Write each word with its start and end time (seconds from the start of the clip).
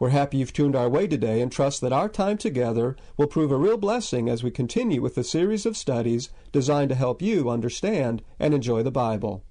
We're 0.00 0.10
happy 0.10 0.36
you've 0.36 0.52
tuned 0.52 0.76
our 0.76 0.88
way 0.88 1.08
today 1.08 1.40
and 1.40 1.50
trust 1.50 1.80
that 1.80 1.92
our 1.92 2.08
time 2.08 2.38
together 2.38 2.94
will 3.16 3.26
prove 3.26 3.50
a 3.50 3.56
real 3.56 3.76
blessing 3.76 4.28
as 4.28 4.44
we 4.44 4.52
continue 4.52 5.02
with 5.02 5.16
the 5.16 5.24
series 5.24 5.66
of 5.66 5.76
studies 5.76 6.30
designed 6.52 6.90
to 6.90 6.94
help 6.94 7.20
you 7.20 7.50
understand 7.50 8.22
and 8.38 8.54
enjoy 8.54 8.84
the 8.84 8.92
Bible. 8.92 9.44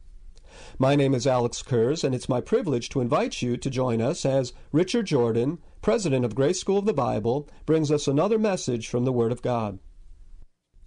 My 0.79 0.95
name 0.95 1.13
is 1.13 1.27
Alex 1.27 1.61
Kurz, 1.61 2.01
and 2.01 2.15
it's 2.15 2.29
my 2.29 2.39
privilege 2.39 2.87
to 2.89 3.01
invite 3.01 3.41
you 3.41 3.57
to 3.57 3.69
join 3.69 4.01
us 4.01 4.25
as 4.25 4.53
Richard 4.71 5.07
Jordan, 5.07 5.59
president 5.81 6.23
of 6.23 6.33
Grace 6.33 6.61
School 6.61 6.77
of 6.77 6.85
the 6.85 6.93
Bible, 6.93 7.49
brings 7.65 7.91
us 7.91 8.07
another 8.07 8.39
message 8.39 8.87
from 8.87 9.03
the 9.03 9.11
Word 9.11 9.33
of 9.33 9.41
God. 9.41 9.79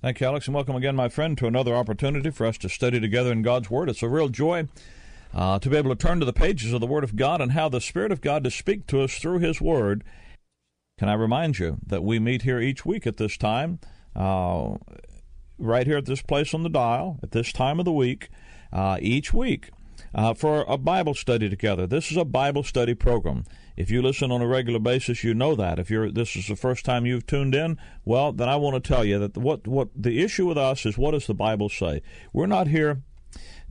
Thank 0.00 0.20
you, 0.20 0.26
Alex, 0.26 0.46
and 0.46 0.54
welcome 0.54 0.76
again, 0.76 0.96
my 0.96 1.10
friend, 1.10 1.36
to 1.36 1.46
another 1.46 1.76
opportunity 1.76 2.30
for 2.30 2.46
us 2.46 2.56
to 2.58 2.70
study 2.70 2.98
together 2.98 3.30
in 3.30 3.42
God's 3.42 3.68
Word. 3.68 3.90
It's 3.90 4.02
a 4.02 4.08
real 4.08 4.30
joy 4.30 4.68
uh, 5.34 5.58
to 5.58 5.70
be 5.70 5.76
able 5.76 5.94
to 5.94 5.96
turn 5.96 6.20
to 6.20 6.26
the 6.26 6.32
pages 6.32 6.72
of 6.72 6.80
the 6.80 6.86
Word 6.86 7.04
of 7.04 7.16
God 7.16 7.40
and 7.40 7.52
how 7.52 7.68
the 7.68 7.80
Spirit 7.80 8.12
of 8.12 8.20
God 8.20 8.44
to 8.44 8.50
speak 8.50 8.86
to 8.88 9.02
us 9.02 9.18
through 9.18 9.38
His 9.38 9.60
Word. 9.60 10.04
Can 10.98 11.08
I 11.08 11.14
remind 11.14 11.58
you 11.58 11.78
that 11.86 12.04
we 12.04 12.18
meet 12.18 12.42
here 12.42 12.60
each 12.60 12.84
week 12.84 13.06
at 13.06 13.16
this 13.16 13.36
time, 13.36 13.78
uh, 14.14 14.74
right 15.58 15.86
here 15.86 15.98
at 15.98 16.06
this 16.06 16.22
place 16.22 16.52
on 16.52 16.62
the 16.62 16.68
dial, 16.68 17.18
at 17.22 17.30
this 17.30 17.52
time 17.52 17.78
of 17.78 17.84
the 17.84 17.92
week, 17.92 18.28
uh, 18.72 18.98
each 19.00 19.32
week. 19.32 19.70
Uh, 20.12 20.34
for 20.34 20.64
a 20.66 20.76
Bible 20.76 21.14
study 21.14 21.48
together. 21.48 21.86
This 21.86 22.10
is 22.10 22.16
a 22.16 22.24
Bible 22.24 22.64
study 22.64 22.94
program. 22.94 23.44
If 23.76 23.90
you 23.90 24.02
listen 24.02 24.32
on 24.32 24.42
a 24.42 24.46
regular 24.46 24.80
basis, 24.80 25.22
you 25.22 25.34
know 25.34 25.54
that. 25.54 25.78
If 25.78 25.88
you're 25.88 26.10
this 26.10 26.34
is 26.34 26.48
the 26.48 26.56
first 26.56 26.84
time 26.84 27.06
you've 27.06 27.26
tuned 27.26 27.54
in, 27.54 27.78
well, 28.04 28.32
then 28.32 28.48
I 28.48 28.56
want 28.56 28.82
to 28.82 28.88
tell 28.88 29.04
you 29.04 29.18
that 29.20 29.36
what 29.36 29.68
what 29.68 29.88
the 29.94 30.22
issue 30.22 30.46
with 30.46 30.58
us 30.58 30.84
is 30.84 30.98
what 30.98 31.12
does 31.12 31.26
the 31.26 31.34
Bible 31.34 31.68
say? 31.68 32.02
We're 32.32 32.46
not 32.46 32.66
here 32.66 33.02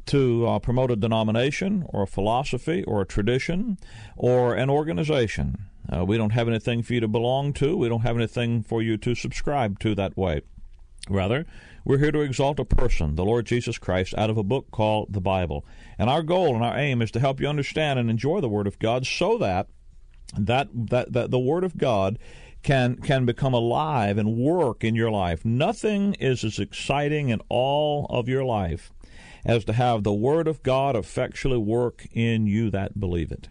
to 0.09 0.47
uh, 0.47 0.59
promote 0.59 0.89
a 0.89 0.95
denomination 0.95 1.85
or 1.89 2.03
a 2.03 2.07
philosophy 2.07 2.83
or 2.85 3.01
a 3.01 3.05
tradition 3.05 3.77
or 4.17 4.55
an 4.55 4.69
organization. 4.69 5.55
Uh, 5.91 6.03
we 6.03 6.17
don't 6.17 6.31
have 6.31 6.47
anything 6.47 6.81
for 6.81 6.95
you 6.95 6.99
to 6.99 7.07
belong 7.07 7.53
to. 7.53 7.77
We 7.77 7.89
don't 7.89 8.01
have 8.01 8.17
anything 8.17 8.63
for 8.63 8.81
you 8.81 8.97
to 8.97 9.13
subscribe 9.13 9.79
to 9.79 9.93
that 9.95 10.17
way. 10.17 10.41
Rather, 11.09 11.45
we're 11.85 11.99
here 11.99 12.11
to 12.11 12.21
exalt 12.21 12.59
a 12.59 12.65
person, 12.65 13.15
the 13.15 13.25
Lord 13.25 13.45
Jesus 13.45 13.77
Christ, 13.77 14.15
out 14.17 14.31
of 14.31 14.37
a 14.37 14.43
book 14.43 14.71
called 14.71 15.13
the 15.13 15.21
Bible. 15.21 15.63
And 15.97 16.09
our 16.09 16.23
goal 16.23 16.55
and 16.55 16.63
our 16.63 16.77
aim 16.77 17.01
is 17.01 17.11
to 17.11 17.19
help 17.19 17.39
you 17.39 17.47
understand 17.47 17.99
and 17.99 18.09
enjoy 18.09 18.41
the 18.41 18.49
Word 18.49 18.67
of 18.67 18.79
God 18.79 19.05
so 19.05 19.37
that 19.37 19.67
that, 20.37 20.69
that, 20.73 21.13
that 21.13 21.31
the 21.31 21.39
Word 21.39 21.63
of 21.63 21.77
God 21.77 22.17
can 22.61 22.97
can 22.97 23.25
become 23.25 23.53
alive 23.53 24.17
and 24.17 24.35
work 24.35 24.83
in 24.83 24.93
your 24.93 25.09
life. 25.09 25.45
Nothing 25.45 26.13
is 26.15 26.43
as 26.43 26.59
exciting 26.59 27.29
in 27.29 27.41
all 27.47 28.05
of 28.09 28.27
your 28.27 28.43
life 28.43 28.91
as 29.45 29.63
to 29.65 29.73
have 29.73 30.03
the 30.03 30.13
Word 30.13 30.47
of 30.47 30.63
God 30.63 30.95
effectually 30.95 31.57
work 31.57 32.07
in 32.13 32.47
you 32.47 32.69
that 32.71 32.99
believe 32.99 33.31
it. 33.31 33.49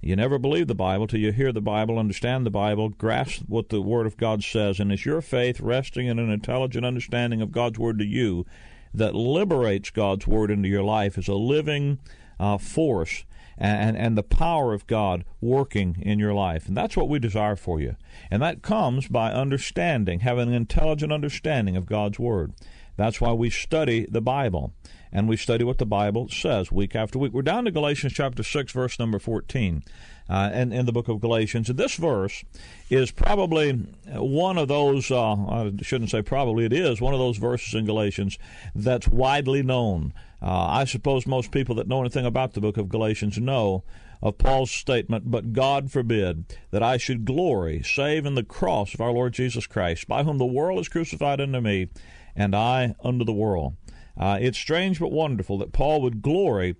You 0.00 0.16
never 0.16 0.38
believe 0.38 0.66
the 0.66 0.74
Bible 0.74 1.06
till 1.06 1.20
you 1.20 1.30
hear 1.30 1.52
the 1.52 1.60
Bible, 1.60 1.96
understand 1.96 2.44
the 2.44 2.50
Bible, 2.50 2.88
grasp 2.88 3.42
what 3.46 3.68
the 3.68 3.80
Word 3.80 4.04
of 4.04 4.16
God 4.16 4.42
says, 4.42 4.80
and 4.80 4.90
it's 4.90 5.06
your 5.06 5.20
faith 5.20 5.60
resting 5.60 6.08
in 6.08 6.18
an 6.18 6.28
intelligent 6.28 6.84
understanding 6.84 7.40
of 7.40 7.52
God's 7.52 7.78
Word 7.78 8.00
to 8.00 8.04
you 8.04 8.44
that 8.92 9.14
liberates 9.14 9.90
God's 9.90 10.26
Word 10.26 10.50
into 10.50 10.68
your 10.68 10.82
life 10.82 11.16
as 11.16 11.28
a 11.28 11.34
living 11.34 12.00
uh, 12.40 12.58
force 12.58 13.24
and, 13.56 13.96
and 13.96 14.18
the 14.18 14.24
power 14.24 14.74
of 14.74 14.88
God 14.88 15.24
working 15.40 15.96
in 16.00 16.18
your 16.18 16.34
life. 16.34 16.66
And 16.66 16.76
that's 16.76 16.96
what 16.96 17.08
we 17.08 17.20
desire 17.20 17.54
for 17.54 17.80
you. 17.80 17.94
And 18.28 18.42
that 18.42 18.62
comes 18.62 19.06
by 19.06 19.30
understanding, 19.30 20.20
having 20.20 20.48
an 20.48 20.54
intelligent 20.54 21.12
understanding 21.12 21.76
of 21.76 21.86
God's 21.86 22.18
Word. 22.18 22.54
That's 22.96 23.20
why 23.20 23.32
we 23.32 23.50
study 23.50 24.06
the 24.10 24.20
Bible 24.20 24.72
and 25.12 25.28
we 25.28 25.36
study 25.36 25.62
what 25.62 25.78
the 25.78 25.86
Bible 25.86 26.28
says 26.28 26.72
week 26.72 26.96
after 26.96 27.18
week. 27.18 27.32
We're 27.32 27.42
down 27.42 27.66
to 27.66 27.70
Galatians 27.70 28.14
chapter 28.14 28.42
6, 28.42 28.72
verse 28.72 28.98
number 28.98 29.18
14, 29.18 29.84
uh, 30.28 30.50
and 30.52 30.72
in 30.72 30.86
the 30.86 30.92
book 30.92 31.08
of 31.08 31.20
Galatians. 31.20 31.68
And 31.68 31.78
this 31.78 31.96
verse 31.96 32.42
is 32.88 33.10
probably 33.10 33.72
one 34.08 34.56
of 34.56 34.68
those, 34.68 35.10
uh, 35.10 35.32
I 35.34 35.72
shouldn't 35.82 36.10
say 36.10 36.22
probably, 36.22 36.64
it 36.64 36.72
is 36.72 37.00
one 37.00 37.12
of 37.12 37.20
those 37.20 37.36
verses 37.36 37.74
in 37.74 37.84
Galatians 37.84 38.38
that's 38.74 39.06
widely 39.06 39.62
known. 39.62 40.14
Uh, 40.40 40.66
I 40.66 40.84
suppose 40.84 41.26
most 41.26 41.50
people 41.50 41.74
that 41.74 41.86
know 41.86 42.00
anything 42.00 42.24
about 42.24 42.54
the 42.54 42.60
book 42.60 42.78
of 42.78 42.88
Galatians 42.88 43.38
know 43.38 43.84
of 44.22 44.38
Paul's 44.38 44.70
statement, 44.70 45.30
But 45.30 45.52
God 45.52 45.90
forbid 45.90 46.56
that 46.70 46.82
I 46.82 46.96
should 46.96 47.24
glory 47.24 47.82
save 47.82 48.24
in 48.24 48.36
the 48.36 48.44
cross 48.44 48.94
of 48.94 49.00
our 49.00 49.10
Lord 49.10 49.34
Jesus 49.34 49.66
Christ, 49.66 50.06
by 50.06 50.22
whom 50.22 50.38
the 50.38 50.46
world 50.46 50.78
is 50.78 50.88
crucified 50.88 51.40
unto 51.40 51.60
me, 51.60 51.88
and 52.36 52.54
I 52.54 52.94
unto 53.02 53.24
the 53.24 53.32
world. 53.32 53.74
Uh, 54.16 54.38
it's 54.40 54.58
strange 54.58 55.00
but 55.00 55.10
wonderful 55.10 55.58
that 55.58 55.72
Paul 55.72 56.02
would 56.02 56.22
glory 56.22 56.76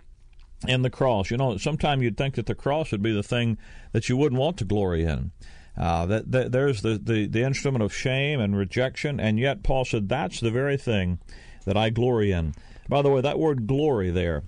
in 0.69 0.83
the 0.83 0.91
cross. 0.91 1.31
You 1.31 1.37
know, 1.37 1.57
sometimes 1.57 2.03
you'd 2.03 2.17
think 2.17 2.35
that 2.35 2.47
the 2.47 2.55
cross 2.55 2.93
would 2.93 3.03
be 3.03 3.13
the 3.13 3.23
thing 3.23 3.59
that 3.93 4.09
you 4.09 4.17
wouldn't 4.17 4.41
want 4.41 4.59
to 4.59 4.65
glory 4.65 5.05
in. 5.05 5.33
Uh, 5.77 6.05
that, 6.07 6.31
that, 6.31 6.53
there's 6.53 6.83
the, 6.83 7.01
the, 7.03 7.27
the 7.27 7.43
instrument 7.43 7.83
of 7.83 7.95
shame 7.95 8.41
and 8.41 8.57
rejection, 8.57 9.19
and 9.19 9.39
yet 9.39 9.63
Paul 9.63 9.85
said 9.85 10.09
that's 10.09 10.41
the 10.41 10.51
very 10.51 10.77
thing 10.77 11.19
that 11.65 11.77
I 11.77 11.91
glory 11.91 12.31
in. 12.33 12.55
By 12.89 13.01
the 13.01 13.11
way, 13.11 13.23
that 13.23 13.39
word 13.39 13.67
glory 13.67 14.11
there, 14.11 14.43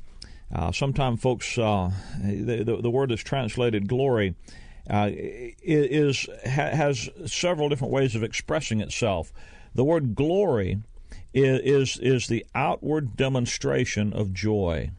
uh, 0.55 0.71
sometimes 0.73 1.21
folks, 1.21 1.57
uh, 1.57 1.91
the, 2.23 2.79
the, 2.81 2.91
word 2.91 3.11
that's 3.11 3.23
translated 3.23 3.89
glory 3.89 4.35
uh, 4.89 5.09
is 5.13 6.29
has 6.45 7.09
several 7.25 7.71
different 7.71 7.93
ways 7.93 8.15
of 8.15 8.23
expressing 8.23 8.81
itself. 8.81 9.33
The 9.75 9.85
word 9.85 10.15
glory 10.15 10.83
is, 11.35 11.99
is 11.99 12.27
the 12.27 12.47
outward 12.55 13.17
demonstration 13.17 14.13
of 14.13 14.33
joy. 14.33 14.91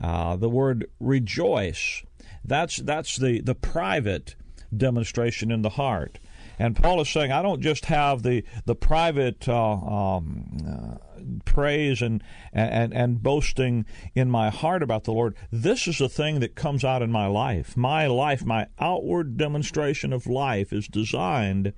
Uh, 0.00 0.36
the 0.36 0.48
word 0.48 0.88
rejoice, 1.00 2.02
that's, 2.44 2.76
that's 2.76 3.16
the, 3.16 3.40
the 3.40 3.54
private 3.54 4.34
demonstration 4.76 5.50
in 5.50 5.62
the 5.62 5.70
heart. 5.70 6.18
And 6.58 6.76
Paul 6.76 7.00
is 7.00 7.08
saying, 7.08 7.32
I 7.32 7.42
don't 7.42 7.60
just 7.60 7.86
have 7.86 8.22
the 8.22 8.44
the 8.66 8.76
private 8.76 9.48
uh, 9.48 9.72
um, 9.72 10.46
uh, 10.64 10.96
praise 11.44 12.02
and, 12.02 12.22
and 12.52 12.94
and 12.94 13.22
boasting 13.22 13.84
in 14.14 14.30
my 14.30 14.50
heart 14.50 14.82
about 14.82 15.04
the 15.04 15.12
Lord. 15.12 15.34
This 15.50 15.88
is 15.88 16.00
a 16.00 16.08
thing 16.08 16.40
that 16.40 16.54
comes 16.54 16.84
out 16.84 17.02
in 17.02 17.10
my 17.10 17.26
life. 17.26 17.76
My 17.76 18.06
life, 18.06 18.44
my 18.44 18.66
outward 18.78 19.36
demonstration 19.36 20.12
of 20.12 20.26
life, 20.26 20.72
is 20.72 20.86
designed 20.86 21.72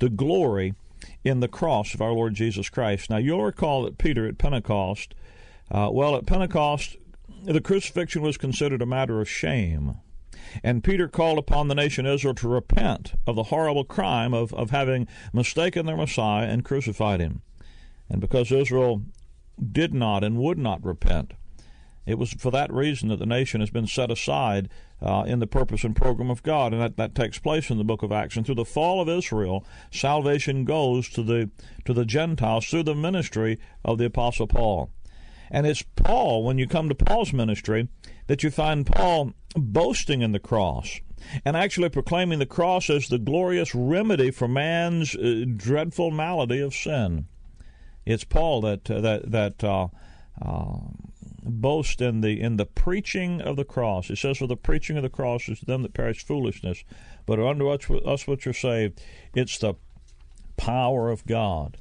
to 0.00 0.08
glory 0.08 0.74
in 1.22 1.40
the 1.40 1.48
cross 1.48 1.94
of 1.94 2.00
our 2.00 2.12
Lord 2.12 2.34
Jesus 2.34 2.68
Christ. 2.68 3.10
Now, 3.10 3.16
you'll 3.16 3.44
recall 3.44 3.82
that 3.84 3.98
Peter 3.98 4.26
at 4.26 4.38
Pentecost, 4.38 5.14
uh, 5.70 5.88
well, 5.92 6.16
at 6.16 6.26
Pentecost, 6.26 6.96
the 7.44 7.60
crucifixion 7.60 8.22
was 8.22 8.36
considered 8.36 8.82
a 8.82 8.86
matter 8.86 9.20
of 9.20 9.28
shame. 9.28 9.96
And 10.62 10.84
Peter 10.84 11.08
called 11.08 11.38
upon 11.38 11.68
the 11.68 11.74
nation 11.74 12.06
Israel 12.06 12.34
to 12.34 12.48
repent 12.48 13.14
of 13.26 13.36
the 13.36 13.44
horrible 13.44 13.84
crime 13.84 14.32
of, 14.34 14.52
of 14.54 14.70
having 14.70 15.08
mistaken 15.32 15.86
their 15.86 15.96
Messiah 15.96 16.46
and 16.46 16.64
crucified 16.64 17.20
him. 17.20 17.42
And 18.08 18.20
because 18.20 18.52
Israel 18.52 19.02
did 19.72 19.94
not 19.94 20.22
and 20.22 20.38
would 20.38 20.58
not 20.58 20.84
repent, 20.84 21.32
it 22.06 22.18
was 22.18 22.32
for 22.32 22.50
that 22.50 22.72
reason 22.72 23.08
that 23.08 23.18
the 23.18 23.26
nation 23.26 23.60
has 23.60 23.70
been 23.70 23.86
set 23.86 24.10
aside 24.10 24.68
uh, 25.00 25.24
in 25.26 25.38
the 25.38 25.46
purpose 25.46 25.84
and 25.84 25.96
program 25.96 26.30
of 26.30 26.42
God, 26.42 26.72
and 26.72 26.80
that, 26.80 26.96
that 26.96 27.14
takes 27.14 27.38
place 27.38 27.70
in 27.70 27.78
the 27.78 27.84
book 27.84 28.02
of 28.02 28.12
Acts. 28.12 28.36
And 28.36 28.44
through 28.44 28.54
the 28.56 28.64
fall 28.64 29.00
of 29.00 29.08
Israel, 29.08 29.64
salvation 29.90 30.64
goes 30.64 31.08
to 31.10 31.22
the 31.22 31.50
to 31.84 31.92
the 31.92 32.04
Gentiles 32.04 32.66
through 32.66 32.84
the 32.84 32.94
ministry 32.94 33.58
of 33.84 33.98
the 33.98 34.06
Apostle 34.06 34.46
Paul. 34.46 34.90
And 35.50 35.66
it's 35.66 35.82
Paul, 35.82 36.42
when 36.44 36.58
you 36.58 36.66
come 36.66 36.88
to 36.88 36.94
Paul's 36.94 37.32
ministry, 37.32 37.88
that 38.26 38.42
you 38.42 38.50
find 38.50 38.86
Paul 38.86 39.34
boasting 39.54 40.22
in 40.22 40.32
the 40.32 40.38
cross 40.38 41.00
and 41.44 41.56
actually 41.56 41.88
proclaiming 41.88 42.38
the 42.38 42.46
cross 42.46 42.90
as 42.90 43.08
the 43.08 43.18
glorious 43.18 43.74
remedy 43.74 44.30
for 44.30 44.48
man's 44.48 45.14
uh, 45.14 45.44
dreadful 45.56 46.10
malady 46.10 46.60
of 46.60 46.74
sin. 46.74 47.26
It's 48.04 48.24
Paul 48.24 48.60
that 48.62 48.90
uh, 48.90 49.00
that 49.00 49.30
that 49.30 49.64
uh, 49.64 49.88
uh, 50.40 50.78
boast 51.44 52.00
in 52.00 52.20
the 52.20 52.40
in 52.40 52.56
the 52.56 52.66
preaching 52.66 53.40
of 53.40 53.56
the 53.56 53.64
cross. 53.64 54.10
It 54.10 54.16
says, 54.16 54.38
"For 54.38 54.46
the 54.46 54.56
preaching 54.56 54.96
of 54.96 55.02
the 55.02 55.10
cross 55.10 55.48
is 55.48 55.60
to 55.60 55.66
them 55.66 55.82
that 55.82 55.94
perish 55.94 56.24
foolishness, 56.24 56.84
but 57.26 57.38
unto 57.38 57.68
us, 57.68 57.90
us 58.04 58.26
which 58.26 58.46
are 58.46 58.52
saved, 58.52 59.00
it's 59.34 59.58
the 59.58 59.74
power 60.56 61.10
of 61.10 61.26
God." 61.26 61.76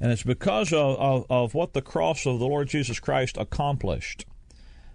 And 0.00 0.12
it's 0.12 0.22
because 0.22 0.72
of, 0.72 0.96
of, 0.98 1.26
of 1.28 1.54
what 1.54 1.72
the 1.72 1.82
cross 1.82 2.24
of 2.24 2.38
the 2.38 2.46
Lord 2.46 2.68
Jesus 2.68 3.00
Christ 3.00 3.36
accomplished, 3.36 4.26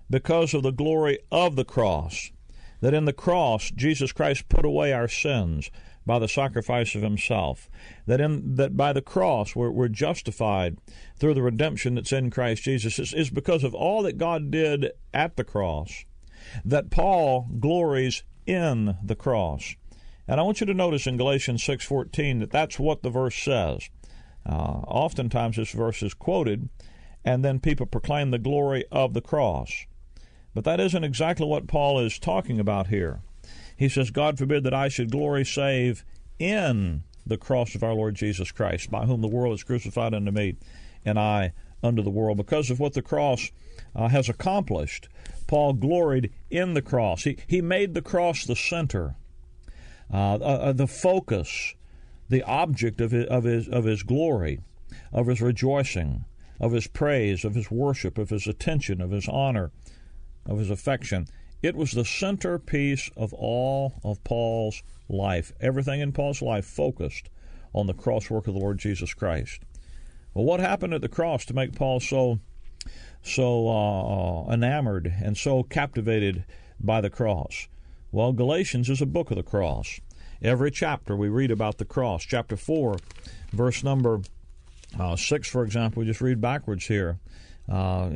because 0.10 0.54
of 0.54 0.64
the 0.64 0.72
glory 0.72 1.20
of 1.32 1.56
the 1.56 1.66
cross, 1.66 2.32
that 2.80 2.94
in 2.94 3.06
the 3.06 3.14
cross 3.14 3.70
Jesus 3.72 4.12
Christ 4.12 4.48
put 4.50 4.66
away 4.66 4.94
our 4.94 5.08
sins 5.08 5.70
by 6.06 6.20
the 6.20 6.28
sacrifice 6.28 6.96
of 6.96 7.02
himself 7.02 7.70
that 8.06 8.20
in 8.20 8.56
that 8.56 8.76
by 8.76 8.92
the 8.92 9.02
cross 9.02 9.56
we're, 9.56 9.72
we're 9.72 9.88
justified 9.88 10.78
through 11.18 11.34
the 11.34 11.42
redemption 11.42 11.96
that's 11.96 12.12
in 12.12 12.30
Christ 12.30 12.64
Jesus. 12.64 13.00
Is, 13.00 13.30
because 13.30 13.64
of 13.64 13.74
all 13.74 14.04
that 14.04 14.18
God 14.18 14.52
did 14.52 14.92
at 15.14 15.38
the 15.38 15.44
cross 15.44 16.06
that 16.66 16.92
Paul 16.92 17.48
glories 17.60 18.24
in 18.46 18.98
the 19.04 19.16
cross. 19.16 19.76
And 20.28 20.40
I 20.40 20.44
want 20.44 20.60
you 20.60 20.68
to 20.68 20.74
notice 20.74 21.08
in 21.08 21.18
Galatians 21.18 21.64
6:14 21.64 22.40
that 22.40 22.52
that's 22.52 22.80
what 22.80 23.02
the 23.02 23.10
verse 23.10 23.36
says. 23.36 23.90
Uh, 24.46 24.82
oftentimes 24.88 25.56
this 25.56 25.72
verse 25.72 26.04
is 26.04 26.14
quoted 26.14 26.70
and 27.26 27.44
then 27.44 27.60
people 27.60 27.86
proclaim 27.86 28.32
the 28.32 28.38
glory 28.38 28.86
of 28.92 29.14
the 29.14 29.22
cross. 29.22 29.86
But 30.54 30.66
that 30.66 30.80
isn't 30.80 31.04
exactly 31.04 31.46
what 31.46 31.68
Paul 31.68 32.00
is 32.00 32.20
talking 32.20 32.60
about 32.60 32.88
here. 32.88 33.22
He 33.78 33.90
says, 33.90 34.12
God 34.12 34.38
forbid 34.38 34.64
that 34.64 34.74
I 34.74 34.88
should 34.88 35.12
glory 35.12 35.46
save 35.46 36.04
in 36.40 37.04
the 37.26 37.38
cross 37.38 37.76
of 37.76 37.84
our 37.84 37.94
Lord 37.94 38.16
Jesus 38.16 38.52
Christ, 38.52 38.92
by 38.92 39.06
whom 39.06 39.22
the 39.22 39.28
world 39.28 39.54
is 39.54 39.64
crucified 39.64 40.14
unto 40.14 40.32
me, 40.32 40.58
and 41.06 41.20
I 41.20 41.54
unto 41.82 42.02
the 42.02 42.10
world. 42.10 42.38
Because 42.38 42.70
of 42.70 42.80
what 42.80 42.94
the 42.94 43.02
cross 43.02 43.52
uh, 43.96 44.10
has 44.10 44.30
accomplished, 44.30 45.10
Paul 45.48 45.74
gloried 45.74 46.32
in 46.50 46.74
the 46.74 46.82
cross. 46.82 47.24
He, 47.24 47.38
he 47.48 47.62
made 47.62 47.94
the 47.94 48.02
cross 48.02 48.46
the 48.46 48.56
center, 48.56 49.16
uh, 50.12 50.36
uh, 50.36 50.74
the 50.74 50.88
focus, 50.88 51.76
the 52.30 52.44
object 52.44 53.02
of 53.02 53.12
his, 53.12 53.26
of, 53.28 53.44
his, 53.44 53.68
of 53.68 53.86
his 53.86 54.04
glory, 54.04 54.60
of 55.12 55.28
his 55.28 55.42
rejoicing, 55.42 56.26
of 56.60 56.72
his 56.72 56.88
praise, 56.88 57.44
of 57.44 57.56
his 57.56 57.72
worship, 57.72 58.18
of 58.18 58.30
his 58.30 58.48
attention, 58.48 59.02
of 59.02 59.12
his 59.12 59.28
honor 59.28 59.72
of 60.46 60.60
his 60.60 60.70
affection. 60.70 61.28
It 61.64 61.78
was 61.78 61.94
the 61.94 62.04
centerpiece 62.04 63.10
of 63.16 63.34
all 63.34 63.94
of 64.04 64.22
Paul's 64.26 64.84
life. 65.08 65.54
Everything 65.62 66.02
in 66.02 66.12
Paul's 66.12 66.42
life 66.42 66.66
focused 66.66 67.30
on 67.72 67.88
the 67.88 67.94
cross 67.94 68.30
work 68.30 68.48
of 68.48 68.54
the 68.54 68.60
Lord 68.60 68.80
Jesus 68.80 69.14
Christ. 69.14 69.62
Well, 70.34 70.44
what 70.44 70.60
happened 70.60 70.94
at 70.94 71.02
the 71.02 71.08
cross 71.08 71.46
to 71.46 71.54
make 71.54 71.74
Paul 71.74 72.02
so 72.02 72.40
so 73.22 73.70
uh, 73.70 74.44
uh, 74.50 74.54
enamored 74.54 75.14
and 75.24 75.38
so 75.38 75.64
captivated 75.64 76.44
by 76.82 77.00
the 77.00 77.10
cross? 77.10 77.70
Well, 78.12 78.34
Galatians 78.34 78.90
is 78.90 79.02
a 79.02 79.06
book 79.06 79.32
of 79.32 79.38
the 79.38 79.44
cross. 79.44 80.02
Every 80.42 80.70
chapter 80.70 81.16
we 81.16 81.30
read 81.30 81.50
about 81.50 81.78
the 81.78 81.86
cross. 81.86 82.26
Chapter 82.26 82.58
4, 82.58 82.98
verse 83.54 83.86
number 83.86 84.20
uh, 85.00 85.16
6, 85.16 85.50
for 85.50 85.64
example, 85.64 86.02
we 86.02 86.08
just 86.08 86.20
read 86.20 86.42
backwards 86.42 86.88
here. 86.88 87.20
Uh, 87.72 88.10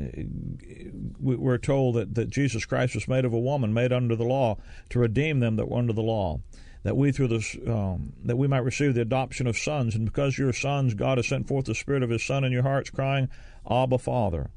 we're 1.20 1.58
told 1.58 1.96
that, 1.96 2.16
that 2.16 2.30
Jesus 2.30 2.66
Christ 2.66 2.96
was 2.96 3.08
made 3.08 3.24
of 3.24 3.34
a 3.34 3.40
woman, 3.40 3.74
made 3.74 3.94
under 3.94 4.16
the 4.16 4.26
law, 4.26 4.58
to 4.90 5.00
redeem 5.00 5.40
them 5.40 5.56
that 5.56 5.70
were 5.70 5.78
under 5.78 5.94
the 5.94 6.02
law, 6.02 6.42
that 6.84 6.98
we 6.98 7.12
through 7.12 7.30
this 7.30 7.58
um, 7.66 8.14
that 8.26 8.38
we 8.38 8.48
might 8.48 8.60
receive 8.60 8.94
the 8.94 9.02
adoption 9.02 9.48
of 9.48 9.58
sons. 9.58 9.96
And 9.96 10.06
because 10.06 10.38
you're 10.38 10.54
sons, 10.54 10.94
God 10.94 11.18
has 11.18 11.28
sent 11.28 11.48
forth 11.48 11.66
the 11.66 11.76
Spirit 11.76 12.04
of 12.04 12.10
His 12.10 12.24
Son 12.24 12.44
in 12.44 12.52
your 12.52 12.64
hearts, 12.64 12.90
crying, 12.90 13.30
"Abba, 13.70 13.98
Father." 13.98 14.50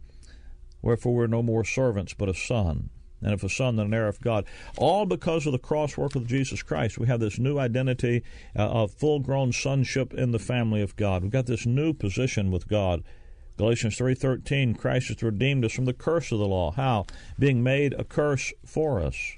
Wherefore 0.83 1.15
we're 1.15 1.27
no 1.27 1.43
more 1.43 1.65
servants, 1.65 2.15
but 2.15 2.29
a 2.29 2.35
son. 2.35 2.91
And 3.23 3.35
if 3.35 3.45
a 3.45 3.51
son, 3.51 3.77
then 3.77 3.87
an 3.87 3.95
heir 3.95 4.09
of 4.09 4.21
God. 4.21 4.47
All 4.79 5.05
because 5.05 5.45
of 5.47 5.53
the 5.53 5.59
cross 5.59 5.97
work 5.97 6.17
of 6.17 6.27
Jesus 6.27 6.63
Christ. 6.63 6.99
We 6.99 7.07
have 7.07 7.21
this 7.21 7.39
new 7.39 7.59
identity 7.59 8.23
uh, 8.57 8.67
of 8.67 8.93
full 8.93 9.21
grown 9.21 9.53
sonship 9.53 10.15
in 10.15 10.33
the 10.33 10.39
family 10.39 10.81
of 10.81 10.97
God. 10.97 11.23
We've 11.23 11.31
got 11.31 11.45
this 11.45 11.67
new 11.67 11.93
position 11.93 12.51
with 12.51 12.67
God 12.67 13.03
Galatians 13.61 13.99
3:13 13.99 14.75
Christ 14.75 15.09
has 15.09 15.23
redeemed 15.23 15.67
us 15.67 15.73
from 15.73 15.85
the 15.85 15.93
curse 15.93 16.33
of 16.33 16.39
the 16.39 16.49
law. 16.49 16.71
How? 16.71 17.05
Being 17.39 17.63
made 17.63 17.93
a 17.93 18.05
curse 18.05 18.55
for 18.65 19.01
us. 19.01 19.37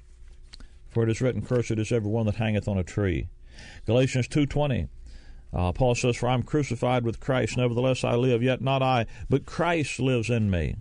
For 0.91 1.03
it 1.03 1.11
is 1.11 1.21
written, 1.21 1.43
Cursed 1.43 1.73
is 1.73 1.91
every 1.91 2.09
one 2.09 2.27
that 2.27 2.37
hangeth 2.37 2.69
on 2.69 2.79
a 2.79 2.85
tree. 2.85 3.27
Galatians 3.85 4.29
2:20 4.29 4.87
uh, 5.53 5.73
Paul 5.73 5.97
says, 5.97 6.17
For 6.17 6.29
I 6.29 6.35
am 6.35 6.45
crucified 6.45 7.05
with 7.05 7.19
Christ, 7.19 7.57
nevertheless 7.57 8.05
I 8.05 8.15
live, 8.15 8.45
yet 8.45 8.61
not 8.61 8.81
I, 8.81 9.07
but 9.29 9.45
Christ 9.45 9.99
lives 9.99 10.31
in 10.31 10.49
me. 10.49 10.77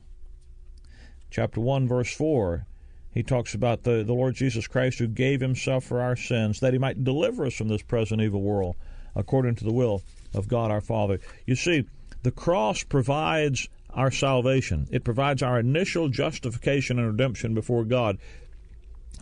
Chapter 1.32 1.60
1, 1.60 1.88
verse 1.88 2.14
4, 2.14 2.68
he 3.12 3.24
talks 3.24 3.56
about 3.56 3.82
the, 3.82 4.04
the 4.04 4.14
Lord 4.14 4.36
Jesus 4.36 4.68
Christ 4.68 5.00
who 5.00 5.08
gave 5.08 5.42
himself 5.42 5.84
for 5.84 6.00
our 6.00 6.16
sins, 6.16 6.60
that 6.60 6.74
he 6.74 6.80
might 6.80 7.04
deliver 7.04 7.48
us 7.48 7.56
from 7.56 7.70
this 7.70 7.82
present 7.82 8.22
evil 8.22 8.44
world, 8.44 8.76
according 9.16 9.56
to 9.56 9.64
the 9.64 9.74
will 9.74 10.04
of 10.32 10.48
God 10.48 10.70
our 10.70 10.80
Father. 10.80 11.20
You 11.48 11.56
see, 11.56 11.86
the 12.24 12.32
cross 12.32 12.84
provides 12.84 13.68
our 13.90 14.12
salvation. 14.12 14.88
It 14.92 15.04
provides 15.04 15.42
our 15.42 15.60
initial 15.60 16.10
justification 16.10 16.98
and 16.98 17.08
redemption 17.08 17.54
before 17.54 17.84
God. 17.84 18.18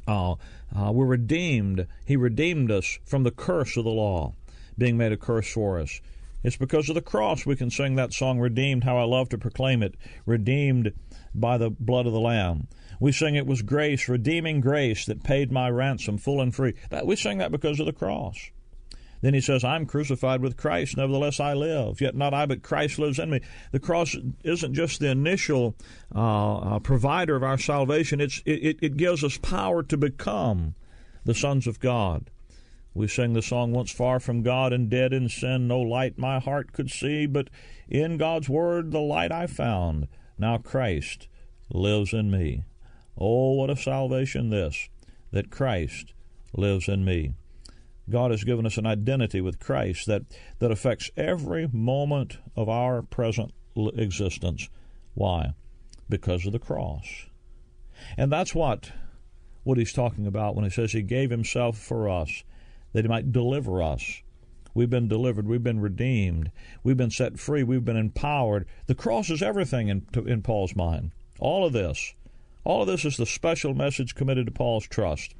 Uh, 0.08 0.36
uh, 0.76 0.92
we're 0.92 1.06
redeemed. 1.06 1.88
He 2.06 2.16
redeemed 2.16 2.72
us 2.72 3.00
from 3.06 3.24
the 3.24 3.32
curse 3.32 3.78
of 3.78 3.84
the 3.84 3.92
law, 3.92 4.34
being 4.78 4.98
made 4.98 5.12
a 5.12 5.18
curse 5.18 5.52
for 5.52 5.80
us. 5.80 6.02
It's 6.44 6.56
because 6.56 6.88
of 6.88 6.96
the 6.96 7.02
cross 7.02 7.46
we 7.46 7.56
can 7.56 7.70
sing 7.70 7.96
that 7.96 8.14
song, 8.14 8.40
Redeemed, 8.40 8.86
how 8.86 8.98
I 8.98 9.04
love 9.04 9.28
to 9.30 9.38
proclaim 9.38 9.84
it, 9.84 9.96
redeemed 10.26 10.94
by 11.36 11.58
the 11.58 11.70
blood 11.70 12.08
of 12.08 12.14
the 12.14 12.20
Lamb. 12.20 12.68
We 13.00 13.12
sing 13.12 13.36
it 13.36 13.46
was 13.46 13.62
grace, 13.62 14.08
redeeming 14.08 14.62
grace 14.62 15.06
that 15.06 15.24
paid 15.24 15.52
my 15.52 15.70
ransom 15.70 16.18
full 16.18 16.40
and 16.40 16.56
free. 16.56 16.76
That, 16.92 17.06
we 17.06 17.18
sing 17.18 17.40
that 17.40 17.52
because 17.52 17.80
of 17.80 17.86
the 17.86 17.94
cross. 17.94 18.52
Then 19.22 19.34
he 19.34 19.42
says, 19.42 19.64
I'm 19.64 19.86
crucified 19.86 20.42
with 20.42 20.56
Christ, 20.56 20.96
nevertheless 20.96 21.40
I 21.40 21.54
live. 21.54 22.00
Yet 22.00 22.16
not 22.16 22.34
I, 22.34 22.46
but 22.46 22.64
Christ 22.64 23.00
lives 23.00 23.20
in 23.20 23.30
me. 23.30 23.42
The 23.72 23.80
cross 23.80 24.16
isn't 24.44 24.74
just 24.74 25.00
the 25.00 25.10
initial 25.10 25.76
uh, 26.16 26.58
uh, 26.58 26.80
provider 26.80 27.36
of 27.36 27.44
our 27.44 27.58
salvation, 27.58 28.22
it's, 28.22 28.42
it, 28.46 28.80
it 28.82 28.98
gives 28.98 29.24
us 29.24 29.38
power 29.38 29.84
to 29.84 29.98
become 29.98 30.76
the 31.26 31.36
sons 31.36 31.68
of 31.68 31.80
God. 31.80 32.30
We 32.94 33.08
sing 33.08 33.34
the 33.34 33.42
song, 33.42 33.72
Once 33.72 33.92
far 33.92 34.20
from 34.20 34.42
God 34.42 34.74
and 34.74 34.90
dead 34.90 35.14
in 35.14 35.30
sin, 35.30 35.68
no 35.68 35.80
light 35.80 36.18
my 36.18 36.40
heart 36.40 36.74
could 36.74 36.90
see, 36.90 37.26
but 37.28 37.50
in 37.88 38.18
God's 38.18 38.50
word 38.50 38.92
the 38.92 39.00
light 39.00 39.32
I 39.32 39.48
found. 39.48 40.08
Now 40.38 40.58
Christ 40.58 41.28
lives 41.72 42.14
in 42.14 42.32
me. 42.32 42.64
Oh, 43.18 43.54
what 43.54 43.70
a 43.70 43.76
salvation 43.76 44.50
this, 44.50 44.90
that 45.32 45.52
Christ 45.52 46.14
lives 46.54 46.88
in 46.88 47.04
me. 47.06 47.34
God 48.10 48.32
has 48.32 48.44
given 48.44 48.66
us 48.66 48.78
an 48.78 48.86
identity 48.86 49.42
with 49.42 49.60
Christ 49.60 50.06
that, 50.08 50.24
that 50.60 50.72
affects 50.72 51.12
every 51.16 51.68
moment 51.72 52.38
of 52.56 52.68
our 52.70 53.02
present 53.02 53.54
existence. 53.96 54.70
Why? 55.14 55.54
Because 56.10 56.46
of 56.46 56.52
the 56.52 56.60
cross. 56.60 57.26
And 58.18 58.32
that's 58.32 58.56
what 58.56 58.92
what 59.64 59.78
he's 59.78 59.94
talking 59.94 60.26
about 60.26 60.56
when 60.56 60.64
he 60.64 60.72
says 60.72 60.94
he 60.94 61.02
gave 61.02 61.30
himself 61.30 61.78
for 61.78 62.10
us 62.10 62.44
that 62.94 63.04
he 63.04 63.10
might 63.10 63.32
deliver 63.32 63.84
us. 63.84 64.22
We've 64.74 64.90
been 64.90 65.08
delivered, 65.08 65.48
we've 65.48 65.64
been 65.64 65.82
redeemed, 65.82 66.52
we've 66.84 66.98
been 66.98 67.12
set 67.12 67.40
free, 67.40 67.64
we've 67.64 67.86
been 67.86 67.98
empowered. 67.98 68.66
The 68.88 68.96
cross 68.96 69.30
is 69.30 69.42
everything 69.42 69.90
in, 69.90 70.08
in 70.26 70.42
Paul's 70.42 70.76
mind. 70.76 71.12
All 71.40 71.66
of 71.66 71.74
this. 71.74 72.14
All 72.64 72.82
of 72.82 72.88
this 72.88 73.06
is 73.06 73.18
the 73.18 73.26
special 73.26 73.74
message 73.74 74.16
committed 74.16 74.46
to 74.46 74.52
Paul's 74.52 74.88
trust. 74.88 75.36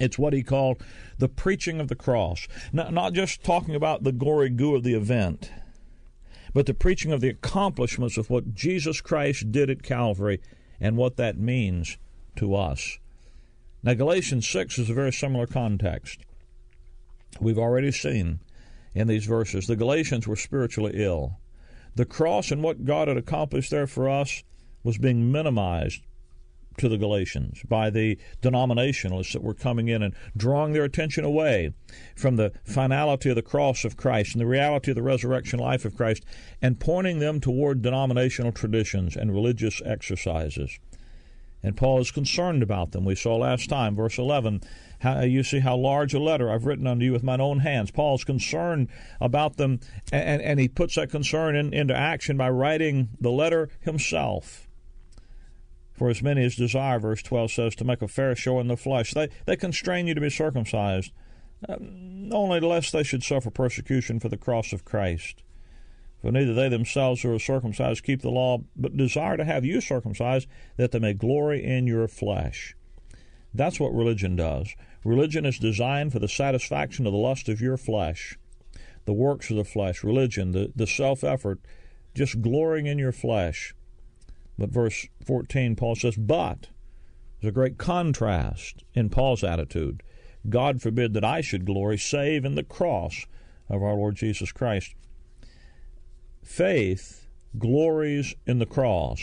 It's 0.00 0.18
what 0.18 0.32
he 0.32 0.42
called 0.42 0.82
the 1.18 1.28
preaching 1.28 1.80
of 1.80 1.88
the 1.88 1.96
cross. 1.96 2.46
Not, 2.72 2.92
not 2.92 3.12
just 3.12 3.42
talking 3.42 3.74
about 3.74 4.04
the 4.04 4.12
gory 4.12 4.50
goo 4.50 4.76
of 4.76 4.84
the 4.84 4.94
event, 4.94 5.50
but 6.52 6.66
the 6.66 6.74
preaching 6.74 7.12
of 7.12 7.20
the 7.20 7.28
accomplishments 7.28 8.16
of 8.16 8.30
what 8.30 8.54
Jesus 8.54 9.00
Christ 9.00 9.50
did 9.50 9.70
at 9.70 9.82
Calvary 9.82 10.40
and 10.80 10.96
what 10.96 11.16
that 11.16 11.38
means 11.38 11.98
to 12.36 12.54
us. 12.54 12.98
Now, 13.82 13.94
Galatians 13.94 14.48
6 14.48 14.78
is 14.78 14.90
a 14.90 14.94
very 14.94 15.12
similar 15.12 15.46
context. 15.46 16.20
We've 17.40 17.58
already 17.58 17.92
seen 17.92 18.40
in 18.94 19.06
these 19.06 19.26
verses 19.26 19.66
the 19.66 19.76
Galatians 19.76 20.26
were 20.26 20.36
spiritually 20.36 20.92
ill. 20.94 21.38
The 21.94 22.04
cross 22.04 22.50
and 22.50 22.62
what 22.62 22.84
God 22.84 23.08
had 23.08 23.16
accomplished 23.16 23.70
there 23.70 23.86
for 23.86 24.08
us 24.08 24.42
was 24.82 24.98
being 24.98 25.30
minimized 25.30 26.02
to 26.78 26.88
the 26.88 26.98
Galatians 26.98 27.62
by 27.68 27.90
the 27.90 28.18
denominationalists 28.42 29.32
that 29.32 29.42
were 29.42 29.54
coming 29.54 29.88
in 29.88 30.02
and 30.02 30.14
drawing 30.36 30.72
their 30.72 30.84
attention 30.84 31.24
away 31.24 31.72
from 32.16 32.36
the 32.36 32.52
finality 32.64 33.30
of 33.30 33.36
the 33.36 33.42
cross 33.42 33.84
of 33.84 33.96
Christ 33.96 34.34
and 34.34 34.40
the 34.40 34.46
reality 34.46 34.90
of 34.90 34.96
the 34.96 35.02
resurrection 35.02 35.58
life 35.58 35.84
of 35.84 35.96
Christ 35.96 36.24
and 36.62 36.80
pointing 36.80 37.18
them 37.18 37.40
toward 37.40 37.82
denominational 37.82 38.52
traditions 38.52 39.16
and 39.16 39.32
religious 39.32 39.82
exercises. 39.84 40.78
And 41.62 41.76
Paul 41.76 42.00
is 42.00 42.10
concerned 42.10 42.62
about 42.62 42.92
them. 42.92 43.04
We 43.04 43.16
saw 43.16 43.36
last 43.36 43.68
time, 43.68 43.96
verse 43.96 44.16
11, 44.16 44.60
how, 45.00 45.22
you 45.22 45.42
see 45.42 45.58
how 45.58 45.76
large 45.76 46.14
a 46.14 46.20
letter 46.20 46.50
I've 46.50 46.66
written 46.66 46.86
unto 46.86 47.04
you 47.04 47.12
with 47.12 47.24
mine 47.24 47.40
own 47.40 47.60
hands. 47.60 47.90
Paul's 47.90 48.24
concerned 48.24 48.88
about 49.20 49.56
them, 49.56 49.80
and, 50.12 50.40
and 50.40 50.60
he 50.60 50.68
puts 50.68 50.94
that 50.94 51.10
concern 51.10 51.56
in, 51.56 51.72
into 51.72 51.96
action 51.96 52.36
by 52.36 52.50
writing 52.50 53.08
the 53.20 53.30
letter 53.30 53.68
himself. 53.80 54.67
For 55.98 56.08
as 56.08 56.22
many 56.22 56.44
as 56.44 56.54
desire, 56.54 57.00
verse 57.00 57.22
12 57.22 57.50
says, 57.50 57.74
to 57.76 57.84
make 57.84 58.02
a 58.02 58.08
fair 58.08 58.36
show 58.36 58.60
in 58.60 58.68
the 58.68 58.76
flesh, 58.76 59.12
they, 59.14 59.28
they 59.46 59.56
constrain 59.56 60.06
you 60.06 60.14
to 60.14 60.20
be 60.20 60.30
circumcised, 60.30 61.12
um, 61.68 62.32
only 62.32 62.60
lest 62.60 62.92
they 62.92 63.02
should 63.02 63.24
suffer 63.24 63.50
persecution 63.50 64.20
for 64.20 64.28
the 64.28 64.36
cross 64.36 64.72
of 64.72 64.84
Christ. 64.84 65.42
For 66.22 66.30
neither 66.30 66.54
they 66.54 66.68
themselves 66.68 67.22
who 67.22 67.34
are 67.34 67.38
circumcised 67.38 68.04
keep 68.04 68.22
the 68.22 68.30
law, 68.30 68.58
but 68.76 68.96
desire 68.96 69.36
to 69.36 69.44
have 69.44 69.64
you 69.64 69.80
circumcised, 69.80 70.48
that 70.76 70.92
they 70.92 70.98
may 71.00 71.14
glory 71.14 71.64
in 71.64 71.86
your 71.86 72.06
flesh. 72.06 72.76
That's 73.52 73.80
what 73.80 73.94
religion 73.94 74.36
does. 74.36 74.74
Religion 75.04 75.44
is 75.44 75.58
designed 75.58 76.12
for 76.12 76.18
the 76.18 76.28
satisfaction 76.28 77.06
of 77.06 77.12
the 77.12 77.18
lust 77.18 77.48
of 77.48 77.60
your 77.60 77.76
flesh, 77.76 78.38
the 79.04 79.12
works 79.12 79.50
of 79.50 79.56
the 79.56 79.64
flesh, 79.64 80.04
religion, 80.04 80.52
the, 80.52 80.72
the 80.76 80.86
self 80.86 81.24
effort, 81.24 81.60
just 82.14 82.42
glorying 82.42 82.86
in 82.86 82.98
your 82.98 83.12
flesh. 83.12 83.74
But 84.58 84.70
verse 84.70 85.06
14, 85.24 85.76
Paul 85.76 85.94
says, 85.94 86.16
But 86.16 86.68
there's 87.40 87.50
a 87.50 87.54
great 87.54 87.78
contrast 87.78 88.82
in 88.94 89.08
Paul's 89.08 89.44
attitude. 89.44 90.02
God 90.48 90.82
forbid 90.82 91.14
that 91.14 91.24
I 91.24 91.40
should 91.40 91.64
glory 91.64 91.98
save 91.98 92.44
in 92.44 92.56
the 92.56 92.64
cross 92.64 93.26
of 93.68 93.82
our 93.82 93.94
Lord 93.94 94.16
Jesus 94.16 94.50
Christ. 94.50 94.94
Faith 96.42 97.28
glories 97.58 98.34
in 98.46 98.58
the 98.58 98.66
cross, 98.66 99.20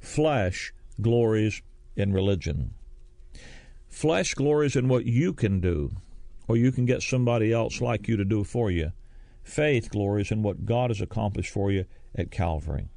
flesh 0.00 0.72
glories 1.00 1.62
in 1.96 2.12
religion. 2.12 2.72
Flesh 3.88 4.34
glories 4.34 4.76
in 4.76 4.88
what 4.88 5.04
you 5.04 5.32
can 5.32 5.60
do, 5.60 5.92
or 6.48 6.56
you 6.56 6.72
can 6.72 6.84
get 6.84 7.02
somebody 7.02 7.52
else 7.52 7.80
like 7.80 8.08
you 8.08 8.16
to 8.16 8.24
do 8.24 8.44
for 8.44 8.70
you. 8.70 8.92
Faith 9.42 9.90
glories 9.90 10.30
in 10.30 10.42
what 10.42 10.64
God 10.64 10.90
has 10.90 11.00
accomplished 11.00 11.52
for 11.52 11.70
you 11.70 11.84
at 12.14 12.30
Calvary. 12.30 12.88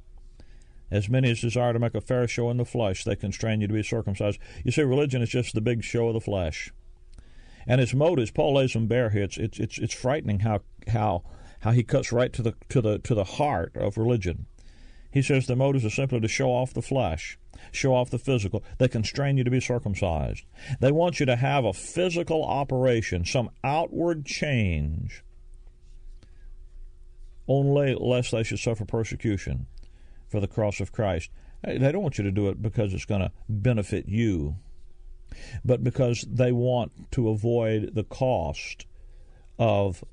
As 0.90 1.08
many 1.08 1.30
as 1.30 1.40
desire 1.40 1.72
to 1.72 1.78
make 1.78 1.94
a 1.94 2.00
fair 2.00 2.26
show 2.26 2.50
in 2.50 2.56
the 2.56 2.64
flesh, 2.64 3.04
they 3.04 3.16
constrain 3.16 3.60
you 3.60 3.66
to 3.66 3.74
be 3.74 3.82
circumcised. 3.82 4.38
You 4.64 4.72
see, 4.72 4.82
religion 4.82 5.20
is 5.22 5.28
just 5.28 5.54
the 5.54 5.60
big 5.60 5.84
show 5.84 6.08
of 6.08 6.14
the 6.14 6.20
flesh. 6.20 6.72
And 7.66 7.80
its 7.80 7.92
motives, 7.92 8.30
Paul 8.30 8.54
lays 8.54 8.72
them 8.72 8.86
bare 8.86 9.10
here. 9.10 9.24
It's, 9.24 9.36
it's, 9.36 9.58
it's, 9.58 9.78
it's 9.78 9.94
frightening 9.94 10.40
how, 10.40 10.60
how 10.88 11.24
how 11.60 11.72
he 11.72 11.82
cuts 11.82 12.12
right 12.12 12.32
to 12.32 12.42
the 12.42 12.54
to 12.68 12.80
the 12.80 12.98
to 13.00 13.14
the 13.14 13.24
heart 13.24 13.76
of 13.76 13.98
religion. 13.98 14.46
He 15.10 15.22
says 15.22 15.46
the 15.46 15.56
motives 15.56 15.84
are 15.84 15.90
simply 15.90 16.20
to 16.20 16.28
show 16.28 16.50
off 16.50 16.74
the 16.74 16.82
flesh, 16.82 17.38
show 17.72 17.94
off 17.94 18.10
the 18.10 18.18
physical. 18.18 18.62
They 18.78 18.88
constrain 18.88 19.38
you 19.38 19.44
to 19.44 19.50
be 19.50 19.60
circumcised. 19.60 20.44
They 20.80 20.92
want 20.92 21.18
you 21.18 21.26
to 21.26 21.36
have 21.36 21.64
a 21.64 21.72
physical 21.72 22.44
operation, 22.44 23.24
some 23.24 23.50
outward 23.64 24.26
change, 24.26 25.24
only 27.48 27.94
lest 27.94 28.32
they 28.32 28.42
should 28.42 28.58
suffer 28.58 28.84
persecution 28.84 29.66
for 30.28 30.40
the 30.40 30.48
cross 30.48 30.80
of 30.80 30.92
Christ. 30.92 31.30
They 31.64 31.78
don't 31.78 32.02
want 32.02 32.18
you 32.18 32.24
to 32.24 32.30
do 32.30 32.48
it 32.48 32.62
because 32.62 32.94
it's 32.94 33.04
going 33.04 33.20
to 33.20 33.32
benefit 33.48 34.06
you, 34.06 34.56
but 35.64 35.82
because 35.82 36.24
they 36.28 36.52
want 36.52 37.10
to 37.12 37.28
avoid 37.30 37.94
the 37.94 38.04
cost 38.04 38.86
of 39.58 40.04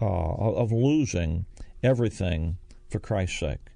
uh, 0.00 0.04
of 0.06 0.72
losing 0.72 1.46
everything 1.82 2.56
for 2.88 2.98
Christ's 2.98 3.40
sake. 3.40 3.70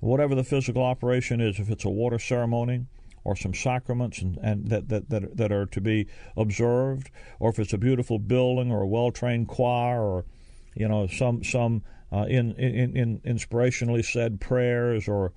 Whatever 0.00 0.34
the 0.34 0.44
physical 0.44 0.82
operation 0.82 1.40
is, 1.40 1.58
if 1.58 1.70
it's 1.70 1.84
a 1.84 1.90
water 1.90 2.18
ceremony 2.18 2.86
or 3.24 3.34
some 3.34 3.54
sacraments 3.54 4.20
and, 4.20 4.38
and 4.42 4.68
that, 4.68 4.88
that, 4.88 5.10
that, 5.10 5.36
that 5.36 5.52
are 5.52 5.66
to 5.66 5.80
be 5.80 6.06
observed, 6.36 7.10
or 7.40 7.50
if 7.50 7.58
it's 7.58 7.72
a 7.72 7.78
beautiful 7.78 8.18
building 8.18 8.70
or 8.70 8.82
a 8.82 8.86
well 8.86 9.10
trained 9.10 9.48
choir 9.48 10.02
or 10.02 10.24
you 10.74 10.86
know 10.86 11.06
some 11.06 11.42
some 11.42 11.82
uh, 12.12 12.26
in, 12.28 12.52
in, 12.52 12.96
in 12.96 13.20
inspirationally 13.20 14.04
said 14.04 14.40
prayers 14.40 15.08
or 15.08 15.32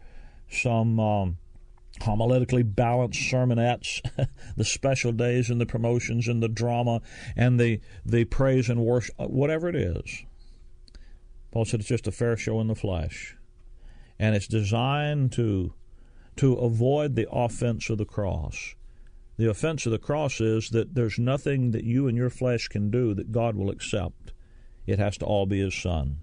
some 0.50 1.00
um, 1.00 1.38
homiletically 2.02 2.64
balanced 2.64 3.20
sermonettes, 3.20 4.02
the 4.58 4.64
special 4.64 5.12
days 5.12 5.50
and 5.50 5.60
the 5.60 5.66
promotions 5.66 6.28
and 6.28 6.42
the 6.42 6.48
drama 6.48 7.02
and 7.36 7.60
the, 7.60 7.80
the 8.06 8.26
praise 8.26 8.70
and 8.70 8.82
worship, 8.82 9.16
whatever 9.18 9.68
it 9.68 9.76
is. 9.76 10.24
Paul 11.52 11.66
said 11.66 11.80
it's 11.80 11.90
just 11.90 12.08
a 12.08 12.12
fair 12.12 12.38
show 12.38 12.60
in 12.62 12.68
the 12.68 12.76
flesh. 12.76 13.36
And 14.20 14.36
it's 14.36 14.48
designed 14.48 15.32
to, 15.34 15.74
to 16.36 16.54
avoid 16.54 17.16
the 17.16 17.28
offense 17.32 17.90
of 17.90 17.98
the 17.98 18.06
cross. 18.06 18.76
The 19.38 19.50
offense 19.50 19.86
of 19.86 19.94
the 19.94 20.00
cross 20.00 20.42
is 20.42 20.70
that 20.72 20.96
there's 20.96 21.18
nothing 21.18 21.72
that 21.72 21.86
you 21.86 22.08
and 22.08 22.18
your 22.18 22.30
flesh 22.30 22.68
can 22.68 22.92
do 22.92 23.14
that 23.14 23.32
God 23.32 23.56
will 23.56 23.70
accept. 23.70 24.34
It 24.86 25.00
has 25.00 25.18
to 25.20 25.26
all 25.26 25.46
be 25.46 25.62
His 25.62 25.74
Son. 25.74 26.20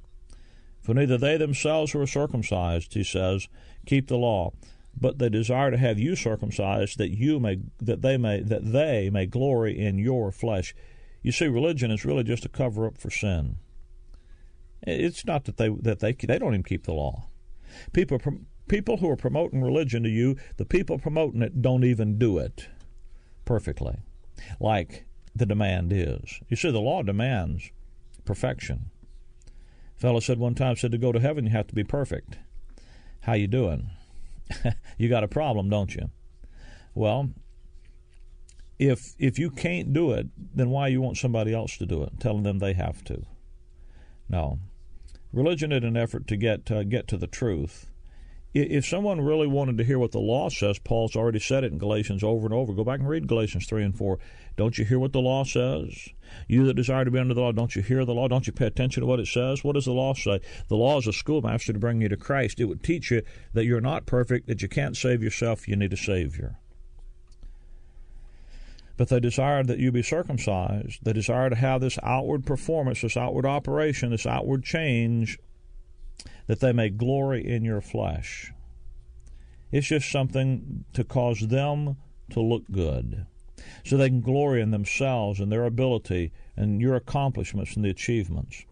For 0.87 0.95
neither 0.95 1.19
they 1.19 1.37
themselves 1.37 1.91
who 1.91 2.01
are 2.01 2.07
circumcised, 2.07 2.95
he 2.95 3.03
says, 3.03 3.49
keep 3.87 4.07
the 4.07 4.17
law, 4.17 4.53
but 4.97 5.19
they 5.19 5.29
desire 5.29 5.73
to 5.73 5.77
have 5.77 5.99
you 5.99 6.15
circumcised 6.15 6.97
that 6.99 7.11
you 7.11 7.41
may 7.41 7.59
that 7.79 8.03
they 8.03 8.17
may 8.17 8.41
that 8.43 8.71
they 8.71 9.11
may 9.11 9.27
glory 9.27 9.77
in 9.77 9.99
your 9.99 10.31
flesh. 10.31 10.77
You 11.23 11.33
see, 11.33 11.49
religion 11.49 11.91
is 11.91 12.05
really 12.05 12.23
just 12.23 12.45
a 12.45 12.49
cover 12.49 12.87
up 12.87 12.99
for 12.99 13.11
sin. 13.11 13.57
It's 14.81 15.27
not 15.27 15.47
that 15.47 15.57
they 15.57 15.71
that 15.71 15.99
they 15.99 16.13
they 16.13 16.39
don't 16.39 16.55
even 16.55 16.63
keep 16.63 16.85
the 16.85 16.95
law. 16.95 17.31
People 17.93 18.21
people 18.69 18.99
who 18.99 19.11
are 19.11 19.17
promoting 19.17 19.63
religion 19.63 20.05
to 20.05 20.09
you, 20.09 20.37
the 20.57 20.65
people 20.65 21.01
promoting 21.01 21.43
it 21.43 21.61
don't 21.61 21.83
even 21.83 22.17
do 22.17 22.39
it 22.39 22.69
perfectly, 23.45 23.97
like 24.61 25.05
the 25.35 25.47
demand 25.47 25.93
is. 25.93 26.39
You 26.49 26.57
see, 26.57 26.71
the 26.71 26.79
law 26.79 27.03
demands 27.03 27.73
perfection. 28.25 28.93
Fellow 29.97 30.21
said 30.21 30.39
one 30.39 30.55
time 30.55 30.77
said 30.77 30.93
to 30.93 30.99
go 30.99 31.13
to 31.13 31.21
heaven 31.21 31.47
you 31.47 31.51
have 31.53 31.67
to 31.69 31.75
be 31.75 31.85
perfect. 31.85 32.39
How 33.21 33.33
you 33.33 33.47
doing? 33.47 33.91
you 34.99 35.09
got 35.09 35.25
a 35.25 35.29
problem, 35.29 35.69
don't 35.69 35.95
you? 35.95 36.11
Well, 36.95 37.31
if 38.79 39.15
if 39.19 39.39
you 39.39 39.51
can't 39.51 39.93
do 39.93 40.13
it, 40.13 40.29
then 40.55 40.71
why 40.71 40.89
you 40.89 41.01
want 41.01 41.17
somebody 41.17 41.55
else 41.55 41.77
to 41.79 41.87
do 41.87 42.03
it, 42.03 42.21
telling 42.21 42.43
them 42.43 42.59
they 42.59 42.75
have 42.75 43.03
to? 43.05 43.25
No, 44.29 44.59
religion 45.33 45.73
is 45.73 45.83
an 45.83 45.97
effort 45.97 46.27
to 46.29 46.37
get 46.37 46.71
uh, 46.71 46.85
get 46.85 47.09
to 47.09 47.17
the 47.17 47.27
truth. 47.27 47.87
If 48.55 48.87
someone 48.87 49.21
really 49.21 49.47
wanted 49.47 49.77
to 49.77 49.85
hear 49.85 49.99
what 49.99 50.13
the 50.13 50.19
law 50.19 50.49
says, 50.49 50.79
Paul's 50.79 51.15
already 51.15 51.39
said 51.39 51.63
it 51.63 51.73
in 51.73 51.79
Galatians 51.79 52.25
over 52.25 52.47
and 52.47 52.55
over. 52.55 52.73
Go 52.73 52.85
back 52.85 53.01
and 53.01 53.09
read 53.09 53.29
Galatians 53.29 53.67
3 53.67 53.85
and 53.85 53.97
4. 53.97 54.19
Don't 54.57 54.79
you 54.79 54.85
hear 54.87 54.99
what 54.99 55.13
the 55.13 55.21
law 55.21 55.45
says? 55.45 56.09
You 56.49 56.65
that 56.65 56.75
desire 56.75 57.05
to 57.05 57.11
be 57.11 57.19
under 57.19 57.35
the 57.35 57.43
law, 57.43 57.53
don't 57.53 57.77
you 57.77 57.83
hear 57.83 58.07
the 58.07 58.15
law? 58.15 58.29
Don't 58.29 58.47
you 58.47 58.55
pay 58.55 58.67
attention 58.67 59.03
to 59.03 59.07
what 59.07 59.21
it 59.21 59.27
says? 59.27 59.63
What 59.63 59.75
does 59.75 59.85
the 59.85 59.93
law 59.93 60.15
say? 60.15 60.41
The 60.69 60.77
law 60.77 60.97
is 60.99 61.07
a 61.07 61.13
schoolmaster 61.13 61.75
to 61.75 61.79
bring 61.79 62.01
you 62.01 62.09
to 62.09 62.17
Christ. 62.17 62.59
It 62.59 62.65
would 62.65 62.83
teach 62.83 63.11
you 63.11 63.23
that 63.53 63.67
you're 63.67 63.83
not 63.83 64.07
perfect, 64.07 64.47
that 64.47 64.63
you 64.63 64.69
can't 64.69 64.97
save 64.97 65.23
yourself, 65.23 65.69
you 65.69 65.77
need 65.77 65.93
a 65.93 65.97
Savior. 65.99 66.57
But 68.97 69.09
they 69.09 69.21
desire 69.21 69.63
that 69.65 69.79
you 69.79 69.93
be 69.93 70.03
circumcised. 70.03 71.01
They 71.03 71.13
desire 71.13 71.51
to 71.51 71.57
have 71.57 71.83
this 71.83 71.99
outward 72.03 72.47
performance, 72.47 73.03
this 73.03 73.19
outward 73.19 73.45
operation, 73.45 74.11
this 74.11 74.27
outward 74.27 74.65
change 74.65 75.39
that 76.47 76.61
they 76.61 76.73
may 76.73 76.89
glory 76.89 77.47
in 77.47 77.65
your 77.65 77.81
flesh. 77.81 78.53
It's 79.73 79.89
just 79.89 80.11
something 80.11 80.85
to 80.93 81.05
cause 81.05 81.41
them 81.49 81.97
to 82.31 82.41
look 82.41 82.65
good, 82.71 83.27
so 83.85 83.97
they 83.97 84.09
can 84.09 84.21
glory 84.21 84.61
in 84.61 84.71
themselves 84.71 85.41
and 85.41 85.51
their 85.51 85.65
ability 85.65 86.33
and 86.57 86.81
your 86.81 86.95
accomplishments 86.95 87.77
and 87.77 87.85
the 87.85 87.91
achievements. 87.91 88.65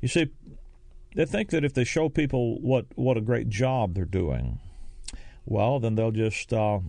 You 0.00 0.08
see, 0.08 0.30
they 1.14 1.26
think 1.26 1.50
that 1.50 1.64
if 1.64 1.74
they 1.74 1.84
show 1.84 2.08
people 2.08 2.60
what, 2.60 2.86
what 2.94 3.16
a 3.16 3.22
great 3.22 3.48
job 3.48 3.94
they're 3.94 4.04
doing, 4.04 4.60
well, 5.44 5.80
then 5.80 5.94
they'll 5.94 6.10
just 6.10 6.52
uh, 6.52 6.80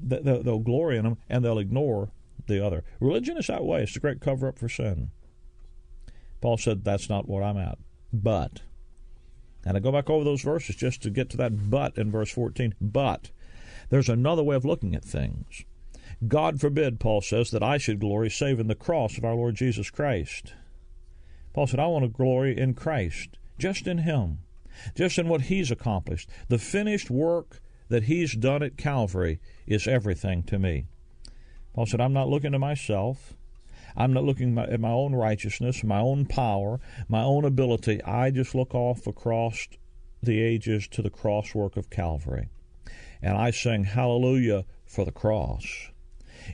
they'll, 0.00 0.42
they'll 0.42 0.58
glory 0.58 0.96
in 0.96 1.04
them 1.04 1.18
and 1.28 1.44
they'll 1.44 1.58
ignore 1.58 2.12
the 2.46 2.64
other. 2.64 2.84
Religion 3.00 3.36
is 3.36 3.46
that 3.46 3.64
way. 3.64 3.82
It's 3.82 3.96
a 3.96 4.00
great 4.00 4.20
cover 4.20 4.48
up 4.48 4.58
for 4.58 4.68
sin. 4.68 5.10
Paul 6.40 6.56
said, 6.56 6.84
"That's 6.84 7.08
not 7.08 7.28
what 7.28 7.42
I'm 7.42 7.56
at." 7.56 7.78
But 8.12 8.62
and 9.64 9.76
I 9.76 9.80
go 9.80 9.92
back 9.92 10.08
over 10.08 10.24
those 10.24 10.42
verses 10.42 10.76
just 10.76 11.02
to 11.02 11.10
get 11.10 11.28
to 11.30 11.36
that 11.38 11.70
but 11.70 11.96
in 11.98 12.10
verse 12.10 12.30
14. 12.30 12.74
But 12.80 13.30
there's 13.90 14.08
another 14.08 14.42
way 14.42 14.56
of 14.56 14.64
looking 14.64 14.94
at 14.94 15.04
things. 15.04 15.64
God 16.26 16.60
forbid, 16.60 17.00
Paul 17.00 17.20
says, 17.20 17.50
that 17.50 17.62
I 17.62 17.78
should 17.78 18.00
glory 18.00 18.30
save 18.30 18.60
in 18.60 18.68
the 18.68 18.74
cross 18.74 19.18
of 19.18 19.24
our 19.24 19.34
Lord 19.34 19.54
Jesus 19.54 19.90
Christ. 19.90 20.54
Paul 21.52 21.66
said, 21.66 21.80
I 21.80 21.86
want 21.86 22.04
to 22.04 22.08
glory 22.08 22.56
in 22.56 22.74
Christ, 22.74 23.38
just 23.58 23.86
in 23.86 23.98
Him, 23.98 24.38
just 24.94 25.18
in 25.18 25.28
what 25.28 25.42
He's 25.42 25.70
accomplished, 25.70 26.28
the 26.48 26.58
finished 26.58 27.10
work 27.10 27.60
that 27.88 28.04
He's 28.04 28.34
done 28.34 28.62
at 28.62 28.76
Calvary 28.76 29.40
is 29.66 29.88
everything 29.88 30.42
to 30.44 30.58
me. 30.58 30.86
Paul 31.74 31.86
said, 31.86 32.00
I'm 32.00 32.12
not 32.12 32.28
looking 32.28 32.52
to 32.52 32.58
myself. 32.58 33.34
I'm 33.96 34.12
not 34.12 34.24
looking 34.24 34.56
at 34.58 34.80
my 34.80 34.90
own 34.90 35.14
righteousness, 35.14 35.84
my 35.84 36.00
own 36.00 36.26
power, 36.26 36.80
my 37.08 37.22
own 37.22 37.44
ability. 37.44 38.02
I 38.02 38.30
just 38.30 38.54
look 38.54 38.74
off 38.74 39.06
across 39.06 39.68
the 40.22 40.40
ages 40.40 40.86
to 40.88 41.02
the 41.02 41.10
cross 41.10 41.54
work 41.54 41.76
of 41.76 41.90
Calvary. 41.90 42.48
And 43.22 43.36
I 43.36 43.50
sing 43.50 43.84
hallelujah 43.84 44.64
for 44.86 45.04
the 45.04 45.12
cross. 45.12 45.90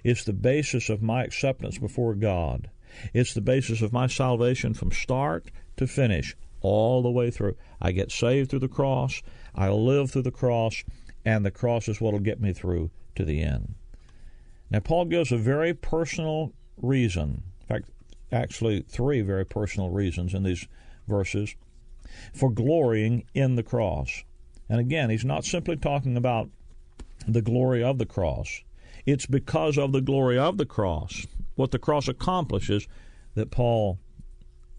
It's 0.04 0.24
the 0.24 0.32
basis 0.32 0.88
of 0.88 1.02
my 1.02 1.24
acceptance 1.24 1.78
before 1.78 2.14
God. 2.14 2.70
It's 3.12 3.34
the 3.34 3.40
basis 3.40 3.82
of 3.82 3.92
my 3.92 4.06
salvation 4.06 4.74
from 4.74 4.90
start 4.90 5.50
to 5.76 5.86
finish, 5.86 6.36
all 6.60 7.02
the 7.02 7.10
way 7.10 7.30
through. 7.30 7.56
I 7.80 7.92
get 7.92 8.10
saved 8.10 8.50
through 8.50 8.60
the 8.60 8.68
cross, 8.68 9.22
I 9.54 9.68
live 9.68 10.10
through 10.10 10.22
the 10.22 10.30
cross, 10.30 10.82
and 11.24 11.44
the 11.44 11.50
cross 11.50 11.88
is 11.88 12.00
what 12.00 12.12
will 12.12 12.20
get 12.20 12.40
me 12.40 12.52
through 12.52 12.90
to 13.16 13.24
the 13.24 13.42
end. 13.42 13.74
Now, 14.70 14.80
Paul 14.80 15.04
gives 15.04 15.30
a 15.30 15.36
very 15.36 15.74
personal 15.74 16.52
reason, 16.80 17.42
in 17.60 17.66
fact, 17.66 17.90
actually, 18.32 18.82
three 18.82 19.20
very 19.22 19.44
personal 19.44 19.90
reasons 19.90 20.34
in 20.34 20.42
these 20.42 20.66
verses 21.08 21.54
for 22.34 22.50
glorying 22.50 23.24
in 23.34 23.56
the 23.56 23.62
cross. 23.62 24.24
And 24.68 24.80
again, 24.80 25.10
he's 25.10 25.24
not 25.24 25.44
simply 25.44 25.76
talking 25.76 26.16
about 26.16 26.50
the 27.26 27.42
glory 27.42 27.82
of 27.82 27.98
the 27.98 28.06
cross, 28.06 28.62
it's 29.04 29.26
because 29.26 29.78
of 29.78 29.92
the 29.92 30.00
glory 30.00 30.38
of 30.38 30.58
the 30.58 30.66
cross, 30.66 31.26
what 31.54 31.70
the 31.70 31.78
cross 31.78 32.08
accomplishes, 32.08 32.88
that 33.34 33.50
Paul 33.50 33.98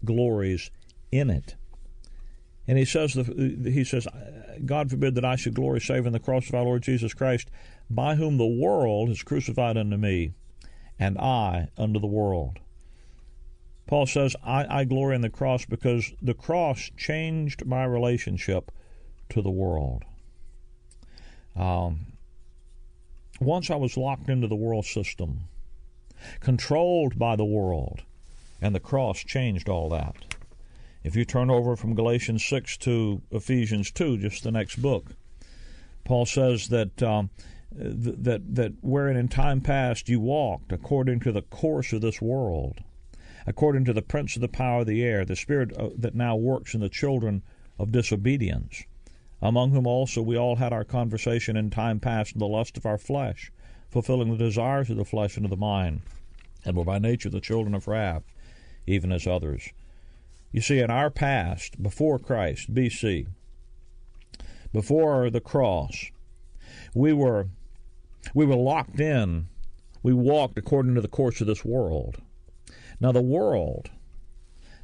glories 0.04 0.70
in 1.10 1.30
it. 1.30 1.56
And 2.66 2.76
he 2.76 2.84
says, 2.84 3.14
he 3.14 3.84
says, 3.84 4.06
God 4.66 4.90
forbid 4.90 5.14
that 5.14 5.24
I 5.24 5.36
should 5.36 5.54
glory 5.54 5.80
save 5.80 6.04
in 6.04 6.12
the 6.12 6.20
cross 6.20 6.48
of 6.48 6.54
our 6.54 6.64
Lord 6.64 6.82
Jesus 6.82 7.14
Christ, 7.14 7.50
by 7.88 8.16
whom 8.16 8.36
the 8.36 8.46
world 8.46 9.08
is 9.08 9.22
crucified 9.22 9.78
unto 9.78 9.96
me, 9.96 10.32
and 10.98 11.18
I 11.18 11.68
unto 11.76 12.00
the 12.00 12.06
world. 12.06 12.58
Paul 13.86 14.06
says, 14.06 14.36
I, 14.44 14.80
I 14.80 14.84
glory 14.84 15.16
in 15.16 15.22
the 15.22 15.30
cross 15.30 15.64
because 15.64 16.12
the 16.20 16.34
cross 16.34 16.90
changed 16.96 17.64
my 17.64 17.84
relationship 17.84 18.70
to 19.30 19.40
the 19.40 19.50
world. 19.50 20.04
Um, 21.56 22.12
once 23.40 23.70
I 23.70 23.76
was 23.76 23.96
locked 23.96 24.28
into 24.28 24.46
the 24.46 24.56
world 24.56 24.84
system, 24.84 25.48
controlled 26.40 27.18
by 27.18 27.36
the 27.36 27.44
world, 27.44 28.02
and 28.60 28.74
the 28.74 28.80
cross 28.80 29.20
changed 29.20 29.68
all 29.68 29.88
that. 29.90 30.36
If 31.04 31.16
you 31.16 31.24
turn 31.24 31.50
over 31.50 31.76
from 31.76 31.94
Galatians 31.94 32.44
6 32.44 32.76
to 32.78 33.22
Ephesians 33.30 33.90
2, 33.92 34.18
just 34.18 34.42
the 34.42 34.50
next 34.50 34.82
book, 34.82 35.14
Paul 36.04 36.26
says 36.26 36.68
that 36.68 37.02
um, 37.02 37.30
that 37.70 38.54
that 38.54 38.72
wherein 38.80 39.16
in 39.16 39.28
time 39.28 39.60
past 39.60 40.08
you 40.08 40.20
walked 40.20 40.72
according 40.72 41.20
to 41.20 41.32
the 41.32 41.42
course 41.42 41.92
of 41.92 42.00
this 42.00 42.20
world, 42.20 42.80
according 43.46 43.84
to 43.84 43.92
the 43.92 44.02
prince 44.02 44.36
of 44.36 44.42
the 44.42 44.48
power 44.48 44.80
of 44.80 44.86
the 44.86 45.02
air, 45.02 45.24
the 45.24 45.36
spirit 45.36 45.72
that 46.00 46.14
now 46.14 46.34
works 46.34 46.74
in 46.74 46.80
the 46.80 46.88
children 46.88 47.42
of 47.78 47.92
disobedience, 47.92 48.84
among 49.40 49.70
whom 49.70 49.86
also 49.86 50.22
we 50.22 50.36
all 50.36 50.56
had 50.56 50.72
our 50.72 50.84
conversation 50.84 51.56
in 51.56 51.70
time 51.70 52.00
past 52.00 52.32
in 52.32 52.38
the 52.38 52.48
lust 52.48 52.76
of 52.76 52.86
our 52.86 52.98
flesh, 52.98 53.52
fulfilling 53.90 54.30
the 54.30 54.44
desires 54.44 54.90
of 54.90 54.96
the 54.96 55.04
flesh 55.04 55.36
and 55.36 55.46
of 55.46 55.50
the 55.50 55.56
mind, 55.56 56.00
and 56.64 56.76
were 56.76 56.84
by 56.84 56.98
nature 56.98 57.30
the 57.30 57.40
children 57.40 57.74
of 57.74 57.86
wrath, 57.86 58.22
even 58.86 59.12
as 59.12 59.26
others. 59.26 59.68
You 60.52 60.62
see, 60.62 60.78
in 60.80 60.90
our 60.90 61.10
past, 61.10 61.82
before 61.82 62.18
Christ, 62.18 62.74
BC, 62.74 63.26
before 64.72 65.30
the 65.30 65.40
cross, 65.40 66.06
we 66.94 67.12
were 67.12 67.48
we 68.34 68.46
were 68.46 68.56
locked 68.56 69.00
in. 69.00 69.48
We 70.02 70.12
walked 70.12 70.58
according 70.58 70.94
to 70.94 71.00
the 71.00 71.08
course 71.08 71.40
of 71.40 71.46
this 71.46 71.64
world. 71.64 72.22
Now, 73.00 73.12
the 73.12 73.22
world 73.22 73.90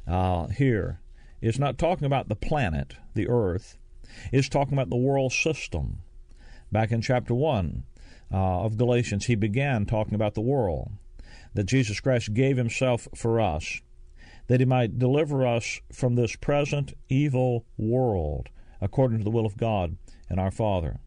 uh, 0.07 0.47
here 0.47 1.01
is 1.41 1.59
not 1.59 1.77
talking 1.77 2.05
about 2.05 2.29
the 2.29 2.35
planet, 2.35 2.95
the 3.13 3.27
earth. 3.27 3.77
It's 4.31 4.49
talking 4.49 4.73
about 4.73 4.89
the 4.89 4.95
world 4.95 5.33
system. 5.33 5.99
Back 6.71 6.91
in 6.91 7.01
chapter 7.01 7.33
1 7.33 7.83
uh, 8.31 8.35
of 8.35 8.77
Galatians, 8.77 9.25
he 9.25 9.35
began 9.35 9.85
talking 9.85 10.15
about 10.15 10.33
the 10.33 10.41
world, 10.41 10.91
that 11.53 11.65
Jesus 11.65 11.99
Christ 11.99 12.33
gave 12.33 12.57
himself 12.57 13.07
for 13.15 13.39
us, 13.39 13.81
that 14.47 14.59
he 14.59 14.65
might 14.65 14.99
deliver 14.99 15.45
us 15.45 15.81
from 15.91 16.15
this 16.15 16.35
present 16.35 16.93
evil 17.09 17.65
world, 17.77 18.49
according 18.81 19.19
to 19.19 19.23
the 19.23 19.29
will 19.29 19.45
of 19.45 19.57
God 19.57 19.97
and 20.29 20.39
our 20.39 20.51
Father. 20.51 20.99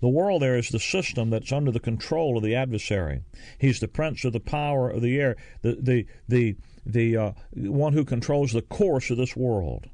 The 0.00 0.08
world 0.08 0.42
there 0.42 0.56
is 0.56 0.70
the 0.70 0.78
system 0.78 1.30
that's 1.30 1.52
under 1.52 1.70
the 1.70 1.80
control 1.80 2.36
of 2.36 2.42
the 2.42 2.54
adversary. 2.54 3.20
He's 3.58 3.80
the 3.80 3.88
prince 3.88 4.24
of 4.24 4.32
the 4.32 4.40
power 4.40 4.88
of 4.88 5.02
the 5.02 5.18
air, 5.20 5.36
the 5.62 5.76
the 5.80 6.06
the 6.28 6.56
the 6.84 7.16
uh, 7.16 7.32
one 7.54 7.92
who 7.92 8.04
controls 8.04 8.52
the 8.52 8.62
course 8.62 9.10
of 9.10 9.16
this 9.16 9.36
world. 9.36 9.88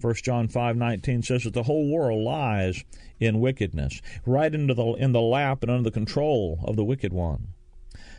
1 0.00 0.14
John 0.24 0.48
5:19 0.48 1.24
says 1.24 1.44
that 1.44 1.54
the 1.54 1.62
whole 1.62 1.88
world 1.88 2.24
lies 2.24 2.84
in 3.20 3.40
wickedness, 3.40 4.02
right 4.26 4.52
into 4.52 4.74
the 4.74 4.86
in 4.94 5.12
the 5.12 5.20
lap 5.20 5.62
and 5.62 5.70
under 5.70 5.84
the 5.84 5.94
control 5.94 6.58
of 6.64 6.76
the 6.76 6.84
wicked 6.84 7.12
one. 7.12 7.48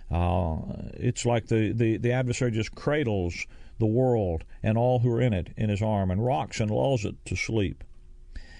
Uh, 0.09 0.57
it's 0.93 1.25
like 1.25 1.47
the, 1.47 1.71
the, 1.71 1.97
the 1.97 2.11
adversary 2.11 2.51
just 2.51 2.75
cradles 2.75 3.47
the 3.79 3.85
world 3.85 4.43
and 4.61 4.77
all 4.77 4.99
who 4.99 5.11
are 5.11 5.21
in 5.21 5.33
it 5.33 5.49
in 5.57 5.69
his 5.69 5.81
arm 5.81 6.11
and 6.11 6.23
rocks 6.23 6.59
and 6.59 6.69
lulls 6.69 7.03
it 7.03 7.15
to 7.25 7.35
sleep. 7.35 7.83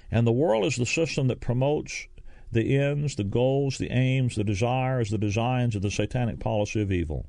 And 0.09 0.25
the 0.25 0.31
world 0.31 0.65
is 0.65 0.75
the 0.75 0.85
system 0.85 1.27
that 1.27 1.39
promotes 1.39 2.07
the 2.53 2.77
ends, 2.77 3.15
the 3.15 3.23
goals, 3.23 3.77
the 3.77 3.91
aims, 3.91 4.35
the 4.35 4.43
desires, 4.43 5.09
the 5.09 5.17
designs 5.17 5.75
of 5.75 5.81
the 5.81 5.91
satanic 5.91 6.39
policy 6.39 6.81
of 6.81 6.91
evil. 6.91 7.27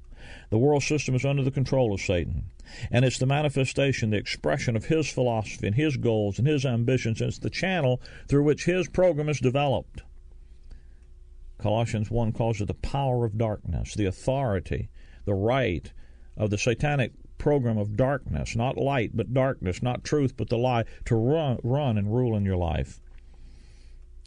The 0.50 0.58
world 0.58 0.82
system 0.82 1.14
is 1.14 1.24
under 1.24 1.42
the 1.42 1.50
control 1.50 1.92
of 1.92 2.00
Satan, 2.00 2.44
and 2.90 3.04
it's 3.04 3.18
the 3.18 3.26
manifestation, 3.26 4.10
the 4.10 4.16
expression 4.16 4.76
of 4.76 4.86
his 4.86 5.08
philosophy 5.10 5.66
and 5.66 5.76
his 5.76 5.96
goals 5.96 6.38
and 6.38 6.48
his 6.48 6.64
ambitions, 6.64 7.20
it's 7.20 7.38
the 7.38 7.50
channel 7.50 8.00
through 8.28 8.44
which 8.44 8.64
his 8.64 8.88
program 8.88 9.28
is 9.28 9.40
developed. 9.40 10.02
Colossians 11.58 12.10
1 12.10 12.32
calls 12.32 12.60
it 12.60 12.66
the 12.66 12.74
power 12.74 13.24
of 13.24 13.38
darkness, 13.38 13.94
the 13.94 14.06
authority, 14.06 14.88
the 15.24 15.34
right 15.34 15.92
of 16.36 16.50
the 16.50 16.58
satanic 16.58 17.12
program 17.36 17.76
of 17.76 17.96
darkness, 17.96 18.56
not 18.56 18.76
light, 18.76 19.10
but 19.14 19.34
darkness, 19.34 19.82
not 19.82 20.04
truth, 20.04 20.36
but 20.36 20.48
the 20.48 20.58
lie, 20.58 20.84
to 21.04 21.16
run, 21.16 21.58
run 21.62 21.98
and 21.98 22.14
rule 22.14 22.36
in 22.36 22.44
your 22.44 22.56
life 22.56 23.00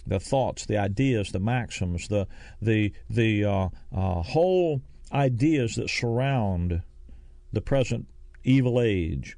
the 0.07 0.19
thoughts, 0.19 0.65
the 0.65 0.77
ideas, 0.77 1.31
the 1.31 1.39
maxims, 1.39 2.07
the 2.07 2.27
the 2.61 2.93
the 3.09 3.45
uh, 3.45 3.69
uh, 3.95 4.21
whole 4.21 4.81
ideas 5.11 5.75
that 5.75 5.89
surround 5.89 6.81
the 7.53 7.61
present 7.61 8.07
evil 8.43 8.81
age. 8.81 9.37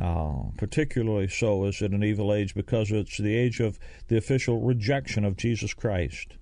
Uh, 0.00 0.44
particularly 0.56 1.26
so 1.26 1.64
is 1.64 1.82
it 1.82 1.90
an 1.90 2.04
evil 2.04 2.32
age 2.32 2.54
because 2.54 2.92
it's 2.92 3.18
the 3.18 3.36
age 3.36 3.58
of 3.58 3.78
the 4.06 4.16
official 4.16 4.60
rejection 4.60 5.24
of 5.24 5.36
Jesus 5.36 5.74
Christ. 5.74 6.36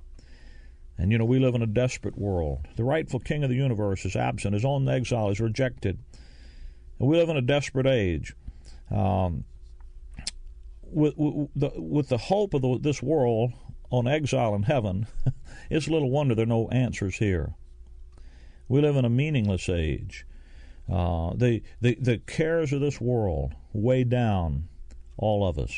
And 0.99 1.11
you 1.11 1.19
know, 1.19 1.25
we 1.25 1.39
live 1.39 1.55
in 1.55 1.63
a 1.63 1.67
desperate 1.67 2.19
world. 2.19 2.67
The 2.77 2.85
rightful 2.85 3.21
king 3.21 3.43
of 3.43 3.51
the 3.51 3.57
universe 3.57 4.05
is 4.05 4.17
absent, 4.17 4.55
his 4.55 4.65
own 4.65 4.89
exile, 4.89 5.31
is 5.31 5.41
rejected. 5.41 5.99
And 6.99 7.09
we 7.09 7.17
live 7.17 7.31
in 7.31 7.37
a 7.37 7.43
desperate 7.43 7.87
age. 7.87 8.35
Um, 8.91 9.45
with, 10.91 11.15
with, 11.17 11.49
the, 11.55 11.73
with 11.77 12.09
the 12.09 12.19
hope 12.19 12.55
of 12.55 12.63
the, 12.63 12.79
this 12.81 13.03
world 13.03 13.53
on 13.91 14.07
exile 14.07 14.55
in 14.55 14.65
heaven, 14.65 15.07
it's 15.71 15.89
little 15.89 16.11
wonder 16.11 16.35
there 16.35 16.45
are 16.45 16.47
no 16.47 16.69
answers 16.69 17.17
here. 17.17 17.55
We 18.69 18.81
live 18.81 18.97
in 18.97 19.05
a 19.05 19.11
meaningless 19.11 19.69
age. 19.69 20.27
Uh, 20.91 21.33
the, 21.35 21.63
the, 21.81 21.97
the 22.01 22.19
cares 22.19 22.73
of 22.73 22.81
this 22.81 23.01
world 23.01 23.55
weigh 23.73 24.05
down 24.05 24.69
all 25.17 25.47
of 25.47 25.59
us. 25.59 25.75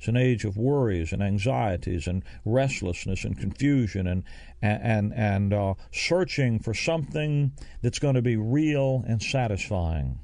It's 0.00 0.08
an 0.08 0.16
age 0.16 0.46
of 0.46 0.56
worries 0.56 1.12
and 1.12 1.22
anxieties 1.22 2.06
and 2.06 2.24
restlessness 2.46 3.22
and 3.22 3.38
confusion 3.38 4.06
and 4.06 4.24
and 4.62 5.12
and 5.12 5.52
uh, 5.52 5.74
searching 5.92 6.58
for 6.58 6.72
something 6.72 7.52
that's 7.82 7.98
going 7.98 8.14
to 8.14 8.22
be 8.22 8.34
real 8.34 9.04
and 9.06 9.22
satisfying, 9.22 10.20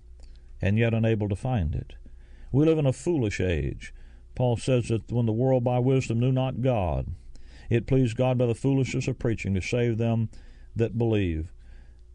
and 0.63 0.79
yet 0.79 0.95
unable 0.95 1.29
to 1.29 1.37
find 1.37 1.75
it. 1.75 1.93
We 2.53 2.65
live 2.65 2.79
in 2.79 2.87
a 2.87 2.93
foolish 2.95 3.39
age. 3.39 3.93
Paul 4.37 4.57
says 4.57 4.89
that 4.89 5.11
when 5.11 5.27
the 5.27 5.33
world 5.33 5.65
by 5.65 5.81
wisdom 5.81 6.21
knew 6.21 6.31
not 6.31 6.63
God, 6.63 7.09
it 7.69 7.87
pleased 7.87 8.17
God 8.17 8.39
by 8.39 8.47
the 8.47 8.55
foolishness 8.55 9.09
of 9.09 9.19
preaching 9.19 9.55
to 9.55 9.61
save 9.61 9.99
them 9.99 10.29
that 10.77 10.97
believe. 10.97 11.51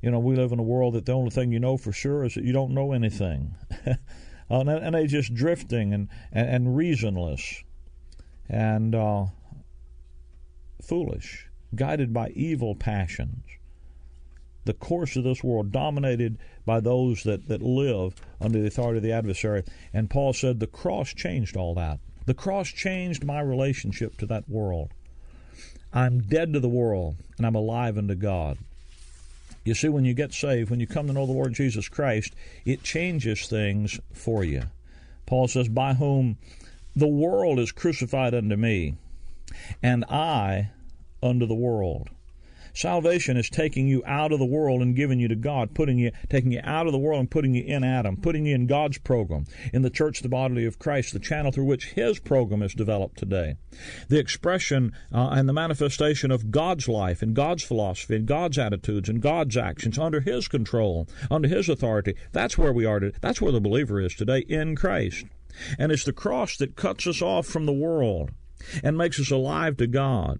You 0.01 0.12
know, 0.12 0.19
we 0.19 0.36
live 0.36 0.51
in 0.51 0.60
a 0.60 0.63
world 0.63 0.93
that 0.93 1.05
the 1.05 1.12
only 1.12 1.31
thing 1.31 1.51
you 1.51 1.60
know 1.60 1.77
for 1.77 1.91
sure 1.91 2.23
is 2.23 2.36
that 2.36 2.45
you 2.45 2.53
don't 2.53 2.73
know 2.73 2.93
anything. 2.93 3.55
and, 4.49 4.69
and 4.69 4.95
they're 4.95 5.07
just 5.07 5.34
drifting 5.34 5.93
and, 5.93 6.07
and, 6.31 6.49
and 6.49 6.77
reasonless 6.77 7.63
and 8.47 8.95
uh, 8.95 9.25
foolish, 10.81 11.49
guided 11.75 12.13
by 12.13 12.29
evil 12.29 12.75
passions 12.75 13.43
the 14.65 14.73
course 14.73 15.15
of 15.15 15.23
this 15.23 15.43
world, 15.43 15.71
dominated 15.71 16.38
by 16.65 16.79
those 16.79 17.23
that, 17.23 17.47
that 17.47 17.62
live 17.62 18.13
under 18.39 18.62
the 18.62 18.67
authority 18.67 18.97
of 18.97 19.03
the 19.03 19.12
adversary. 19.12 19.63
And 19.93 20.10
Paul 20.10 20.34
said 20.34 20.60
the 20.60 20.67
cross 20.67 21.13
changed 21.13 21.57
all 21.57 21.73
that. 21.75 21.99
The 22.25 22.34
cross 22.34 22.69
changed 22.69 23.23
my 23.23 23.41
relationship 23.41 24.17
to 24.17 24.25
that 24.27 24.49
world. 24.49 24.91
I'm 25.93 26.21
dead 26.21 26.53
to 26.53 26.60
the 26.60 26.69
world 26.69 27.15
and 27.38 27.45
I'm 27.45 27.55
alive 27.55 27.97
unto 27.97 28.15
God. 28.15 28.57
You 29.63 29.75
see, 29.75 29.89
when 29.89 30.05
you 30.05 30.13
get 30.13 30.34
saved, 30.34 30.69
when 30.69 30.79
you 30.79 30.88
come 30.88 31.07
to 31.07 31.13
know 31.13 31.25
the 31.25 31.34
Lord 31.34 31.53
Jesus 31.53 31.88
Christ, 31.88 32.34
it 32.65 32.84
changes 32.84 33.47
things 33.47 33.99
for 34.13 34.43
you. 34.43 34.63
Paul 35.25 35.47
says, 35.47 35.67
By 35.67 35.93
whom 35.93 36.38
the 36.95 37.07
world 37.07 37.60
is 37.60 37.71
crucified 37.71 38.34
unto 38.34 38.55
me, 38.55 38.95
and 39.84 40.03
I 40.05 40.71
unto 41.21 41.45
the 41.45 41.53
world. 41.53 42.10
Salvation 42.73 43.38
is 43.38 43.49
taking 43.49 43.88
you 43.88 44.03
out 44.05 44.31
of 44.31 44.39
the 44.39 44.45
world 44.45 44.81
and 44.81 44.95
giving 44.95 45.19
you 45.19 45.27
to 45.27 45.36
God, 45.36 45.73
putting 45.73 45.97
you, 45.97 46.12
taking 46.29 46.51
you 46.51 46.62
out 46.63 46.86
of 46.86 46.91
the 46.91 46.99
world 46.99 47.19
and 47.19 47.31
putting 47.31 47.53
you 47.53 47.63
in 47.63 47.84
Adam, 47.84 48.17
putting 48.17 48.45
you 48.45 48.55
in 48.55 48.67
God's 48.67 48.97
program, 48.97 49.45
in 49.73 49.81
the 49.81 49.89
church, 49.89 50.21
the 50.21 50.29
body 50.29 50.65
of 50.65 50.79
Christ, 50.79 51.13
the 51.13 51.19
channel 51.19 51.51
through 51.51 51.65
which 51.65 51.91
His 51.91 52.19
program 52.19 52.62
is 52.62 52.73
developed 52.73 53.17
today. 53.17 53.55
The 54.07 54.19
expression 54.19 54.93
uh, 55.13 55.29
and 55.31 55.47
the 55.47 55.53
manifestation 55.53 56.31
of 56.31 56.51
God's 56.51 56.88
life 56.88 57.21
and 57.21 57.36
God's 57.36 57.63
philosophy 57.63 58.15
and 58.15 58.25
God's 58.25 58.57
attitudes 58.57 59.10
and 59.10 59.21
God's 59.21 59.57
actions 59.57 59.97
under 59.97 60.21
His 60.21 60.47
control, 60.47 61.07
under 61.29 61.47
His 61.47 61.69
authority. 61.69 62.15
That's 62.31 62.57
where 62.57 62.73
we 62.73 62.86
are. 62.86 62.99
To, 62.99 63.12
that's 63.21 63.41
where 63.41 63.51
the 63.51 63.62
believer 63.62 63.99
is 63.99 64.15
today 64.15 64.39
in 64.39 64.75
Christ. 64.75 65.25
And 65.77 65.91
it's 65.91 66.05
the 66.05 66.13
cross 66.13 66.57
that 66.57 66.75
cuts 66.75 67.05
us 67.07 67.21
off 67.21 67.45
from 67.45 67.65
the 67.65 67.73
world 67.73 68.31
and 68.84 68.97
makes 68.97 69.19
us 69.19 69.31
alive 69.31 69.77
to 69.77 69.88
God. 69.88 70.39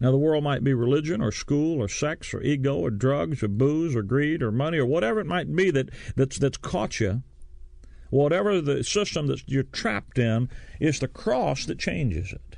Now, 0.00 0.10
the 0.12 0.18
world 0.18 0.44
might 0.44 0.62
be 0.62 0.74
religion 0.74 1.20
or 1.20 1.32
school 1.32 1.82
or 1.82 1.88
sex 1.88 2.32
or 2.32 2.40
ego 2.42 2.76
or 2.76 2.90
drugs 2.90 3.42
or 3.42 3.48
booze 3.48 3.96
or 3.96 4.02
greed 4.02 4.42
or 4.42 4.52
money 4.52 4.78
or 4.78 4.86
whatever 4.86 5.20
it 5.20 5.26
might 5.26 5.54
be 5.54 5.70
that, 5.72 5.90
that's, 6.14 6.38
that's 6.38 6.56
caught 6.56 7.00
you. 7.00 7.22
Whatever 8.10 8.60
the 8.60 8.84
system 8.84 9.26
that 9.26 9.42
you're 9.46 9.64
trapped 9.64 10.18
in, 10.18 10.48
it's 10.80 11.00
the 11.00 11.08
cross 11.08 11.66
that 11.66 11.78
changes 11.78 12.32
it. 12.32 12.56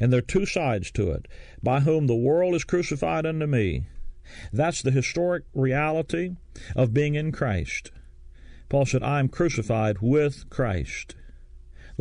And 0.00 0.12
there 0.12 0.18
are 0.18 0.22
two 0.22 0.44
sides 0.44 0.90
to 0.92 1.12
it. 1.12 1.28
By 1.62 1.80
whom 1.80 2.08
the 2.08 2.16
world 2.16 2.54
is 2.54 2.64
crucified 2.64 3.24
unto 3.24 3.46
me. 3.46 3.84
That's 4.52 4.82
the 4.82 4.90
historic 4.90 5.44
reality 5.54 6.36
of 6.74 6.92
being 6.92 7.14
in 7.14 7.32
Christ. 7.32 7.92
Paul 8.68 8.86
said, 8.86 9.02
I 9.02 9.20
am 9.20 9.28
crucified 9.28 9.98
with 10.00 10.48
Christ. 10.50 11.14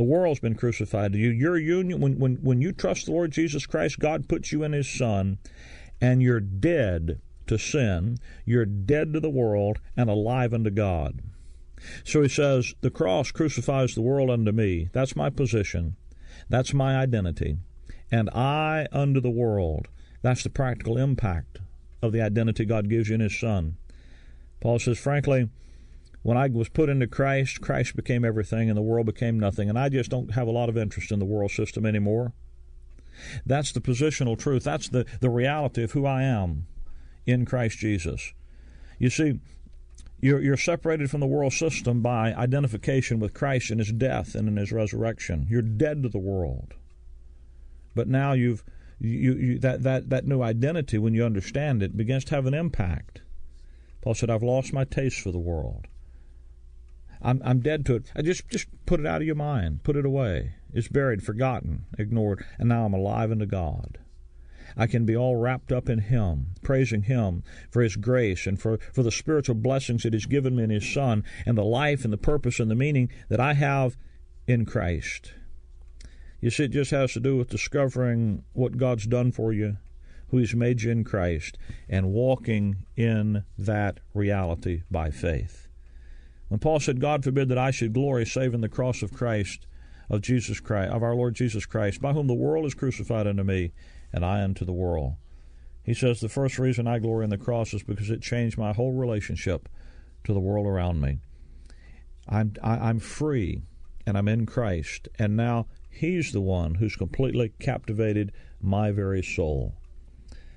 The 0.02 0.08
world's 0.08 0.40
been 0.40 0.56
crucified 0.56 1.14
to 1.14 1.20
you. 1.20 1.30
Your 1.30 1.60
union, 1.60 2.02
when, 2.02 2.18
when, 2.18 2.38
when 2.38 2.60
you 2.60 2.72
trust 2.72 3.06
the 3.06 3.12
Lord 3.12 3.30
Jesus 3.30 3.68
Christ, 3.68 4.00
God 4.00 4.28
puts 4.28 4.52
you 4.52 4.64
in 4.64 4.74
His 4.74 4.90
Son, 4.90 5.38
and 6.02 6.24
you're 6.24 6.40
dead 6.40 7.22
to 7.46 7.60
sin, 7.60 8.18
you're 8.44 8.66
dead 8.66 9.14
to 9.14 9.20
the 9.20 9.30
world, 9.30 9.78
and 9.96 10.10
alive 10.10 10.56
unto 10.56 10.72
God. 10.72 11.22
So 12.04 12.24
he 12.24 12.30
says, 12.30 12.74
The 12.82 12.90
cross 12.90 13.32
crucifies 13.32 13.94
the 13.94 14.02
world 14.02 14.32
unto 14.32 14.52
me. 14.52 14.90
That's 14.92 15.16
my 15.16 15.30
position. 15.30 15.98
That's 16.50 16.74
my 16.74 16.98
identity. 16.98 17.58
And 18.12 18.28
I 18.32 18.88
unto 18.92 19.22
the 19.22 19.30
world. 19.30 19.88
That's 20.24 20.42
the 20.42 20.50
practical 20.50 20.98
impact 20.98 21.60
of 22.02 22.12
the 22.12 22.22
identity 22.22 22.66
God 22.66 22.90
gives 22.90 23.10
you 23.10 23.14
in 23.14 23.22
His 23.22 23.40
Son. 23.40 23.78
Paul 24.62 24.80
says, 24.80 24.98
frankly, 24.98 25.50
when 26.24 26.38
I 26.38 26.48
was 26.48 26.70
put 26.70 26.90
into 26.90 27.08
Christ, 27.08 27.62
Christ 27.62 27.96
became 27.96 28.24
everything 28.24 28.70
and 28.70 28.78
the 28.78 28.82
world 28.82 29.06
became 29.06 29.40
nothing. 29.40 29.70
And 29.70 29.78
I 29.78 29.90
just 29.90 30.12
don't 30.12 30.34
have 30.34 30.48
a 30.48 30.52
lot 30.52 30.70
of 30.70 30.78
interest 30.78 31.12
in 31.12 31.20
the 31.20 31.26
world 31.26 31.52
system 31.52 31.86
anymore. 31.86 32.34
That's 33.46 33.72
the 33.72 33.82
positional 33.82 34.38
truth. 34.38 34.64
That's 34.64 34.90
the, 34.90 35.06
the 35.20 35.30
reality 35.30 35.84
of 35.84 35.92
who 35.92 36.06
I 36.06 36.24
am 36.24 36.68
in 37.26 37.46
Christ 37.46 37.80
Jesus. 37.80 38.34
You 39.00 39.10
see, 39.10 39.40
you're, 40.20 40.42
you're 40.42 40.58
separated 40.58 41.10
from 41.10 41.20
the 41.20 41.28
world 41.28 41.54
system 41.54 42.02
by 42.02 42.34
identification 42.34 43.20
with 43.20 43.34
Christ 43.34 43.72
in 43.72 43.80
his 43.80 43.92
death 43.92 44.36
and 44.36 44.48
in 44.48 44.58
his 44.58 44.72
resurrection. 44.72 45.48
You're 45.50 45.64
dead 45.64 46.04
to 46.04 46.10
the 46.10 46.20
world. 46.20 46.76
But 47.96 48.08
now 48.08 48.34
you've 48.34 48.64
you, 49.00 49.34
you 49.34 49.60
that, 49.60 49.82
that, 49.82 50.10
that 50.12 50.28
new 50.28 50.44
identity, 50.44 51.00
when 51.00 51.16
you 51.16 51.26
understand 51.26 51.82
it, 51.82 51.98
begins 51.98 52.24
to 52.26 52.36
have 52.36 52.46
an 52.46 52.54
impact. 52.54 53.22
Paul 54.02 54.14
said, 54.14 54.30
I've 54.30 54.44
lost 54.44 54.74
my 54.74 54.84
taste 54.84 55.20
for 55.22 55.32
the 55.32 55.40
world. 55.40 55.88
I'm, 57.22 57.42
I'm 57.46 57.60
dead 57.60 57.86
to 57.86 57.96
it. 57.96 58.12
I 58.16 58.22
just 58.22 58.50
just 58.50 58.68
put 58.86 59.00
it 59.00 59.06
out 59.06 59.22
of 59.22 59.28
your 59.28 59.36
mind. 59.36 59.84
Put 59.84 59.96
it 59.96 60.06
away. 60.06 60.56
It's 60.74 60.88
buried, 60.88 61.24
forgotten, 61.24 61.86
ignored, 61.98 62.46
and 62.58 62.70
now 62.70 62.86
I'm 62.86 62.94
alive 62.94 63.32
unto 63.32 63.46
God. 63.46 64.00
I 64.78 64.88
can 64.88 65.06
be 65.06 65.16
all 65.16 65.36
wrapped 65.36 65.72
up 65.72 65.90
in 65.90 66.00
Him, 66.00 66.54
praising 66.62 67.04
Him 67.04 67.44
for 67.70 67.82
His 67.82 67.96
grace 67.96 68.48
and 68.48 68.60
for, 68.60 68.78
for 68.94 69.04
the 69.04 69.12
spiritual 69.12 69.56
blessings 69.56 70.04
that 70.04 70.14
He's 70.14 70.26
given 70.26 70.56
me 70.56 70.64
in 70.64 70.70
His 70.70 70.92
Son, 70.92 71.24
and 71.46 71.58
the 71.58 71.64
life 71.64 72.04
and 72.04 72.14
the 72.14 72.18
purpose 72.18 72.60
and 72.60 72.72
the 72.72 72.76
meaning 72.76 73.10
that 73.30 73.40
I 73.40 73.54
have 73.54 73.98
in 74.48 74.66
Christ. 74.66 75.34
You 76.40 76.50
see, 76.50 76.64
it 76.66 76.72
just 76.72 76.92
has 76.92 77.14
to 77.14 77.20
do 77.20 77.38
with 77.38 77.50
discovering 77.50 78.44
what 78.54 78.78
God's 78.78 79.06
done 79.06 79.32
for 79.32 79.52
you, 79.54 79.78
who 80.30 80.38
He's 80.38 80.56
made 80.56 80.82
you 80.82 80.92
in 80.92 81.04
Christ, 81.04 81.58
and 81.90 82.14
walking 82.14 82.86
in 82.96 83.44
that 83.58 84.00
reality 84.14 84.84
by 84.90 85.12
faith. 85.12 85.61
When 86.52 86.60
Paul 86.60 86.82
said, 86.82 87.00
God 87.00 87.24
forbid 87.24 87.48
that 87.48 87.58
I 87.58 87.72
should 87.72 87.94
glory 87.94 88.26
save 88.26 88.54
in 88.54 88.60
the 88.60 88.68
cross 88.68 89.02
of 89.02 89.14
Christ, 89.14 89.68
of 90.10 90.20
Jesus 90.20 90.60
Christ, 90.60 90.92
of 90.92 91.02
our 91.02 91.16
Lord 91.16 91.34
Jesus 91.34 91.66
Christ, 91.66 92.02
by 92.02 92.12
whom 92.12 92.28
the 92.28 92.34
world 92.34 92.66
is 92.66 92.74
crucified 92.74 93.26
unto 93.26 93.42
me, 93.42 93.72
and 94.12 94.26
I 94.26 94.44
unto 94.44 94.66
the 94.66 94.74
world. 94.74 95.14
He 95.82 95.94
says, 95.94 96.20
The 96.20 96.28
first 96.28 96.60
reason 96.60 96.88
I 96.88 97.00
glory 97.00 97.24
in 97.24 97.30
the 97.30 97.38
cross 97.38 97.74
is 97.74 97.84
because 97.84 98.10
it 98.10 98.22
changed 98.22 98.58
my 98.58 98.74
whole 98.74 98.92
relationship 98.92 99.70
to 100.26 100.34
the 100.34 100.42
world 100.42 100.68
around 100.68 101.00
me. 101.00 101.20
I'm, 102.28 102.52
I, 102.62 102.74
am 102.74 102.82
i 102.84 102.90
am 102.90 103.00
free, 103.00 103.62
and 104.06 104.18
I'm 104.18 104.28
in 104.28 104.46
Christ, 104.46 105.08
and 105.18 105.38
now 105.38 105.68
He's 105.90 106.34
the 106.34 106.42
one 106.42 106.76
who's 106.76 106.98
completely 106.98 107.54
captivated 107.62 108.34
my 108.62 108.92
very 108.92 109.24
soul. 109.24 109.78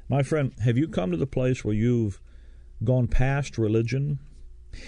My 0.09 0.24
friend, 0.24 0.54
have 0.64 0.76
you 0.76 0.88
come 0.88 1.12
to 1.12 1.16
the 1.16 1.24
place 1.28 1.64
where 1.64 1.72
you've 1.72 2.20
gone 2.83 3.07
past 3.07 3.59
religion 3.59 4.18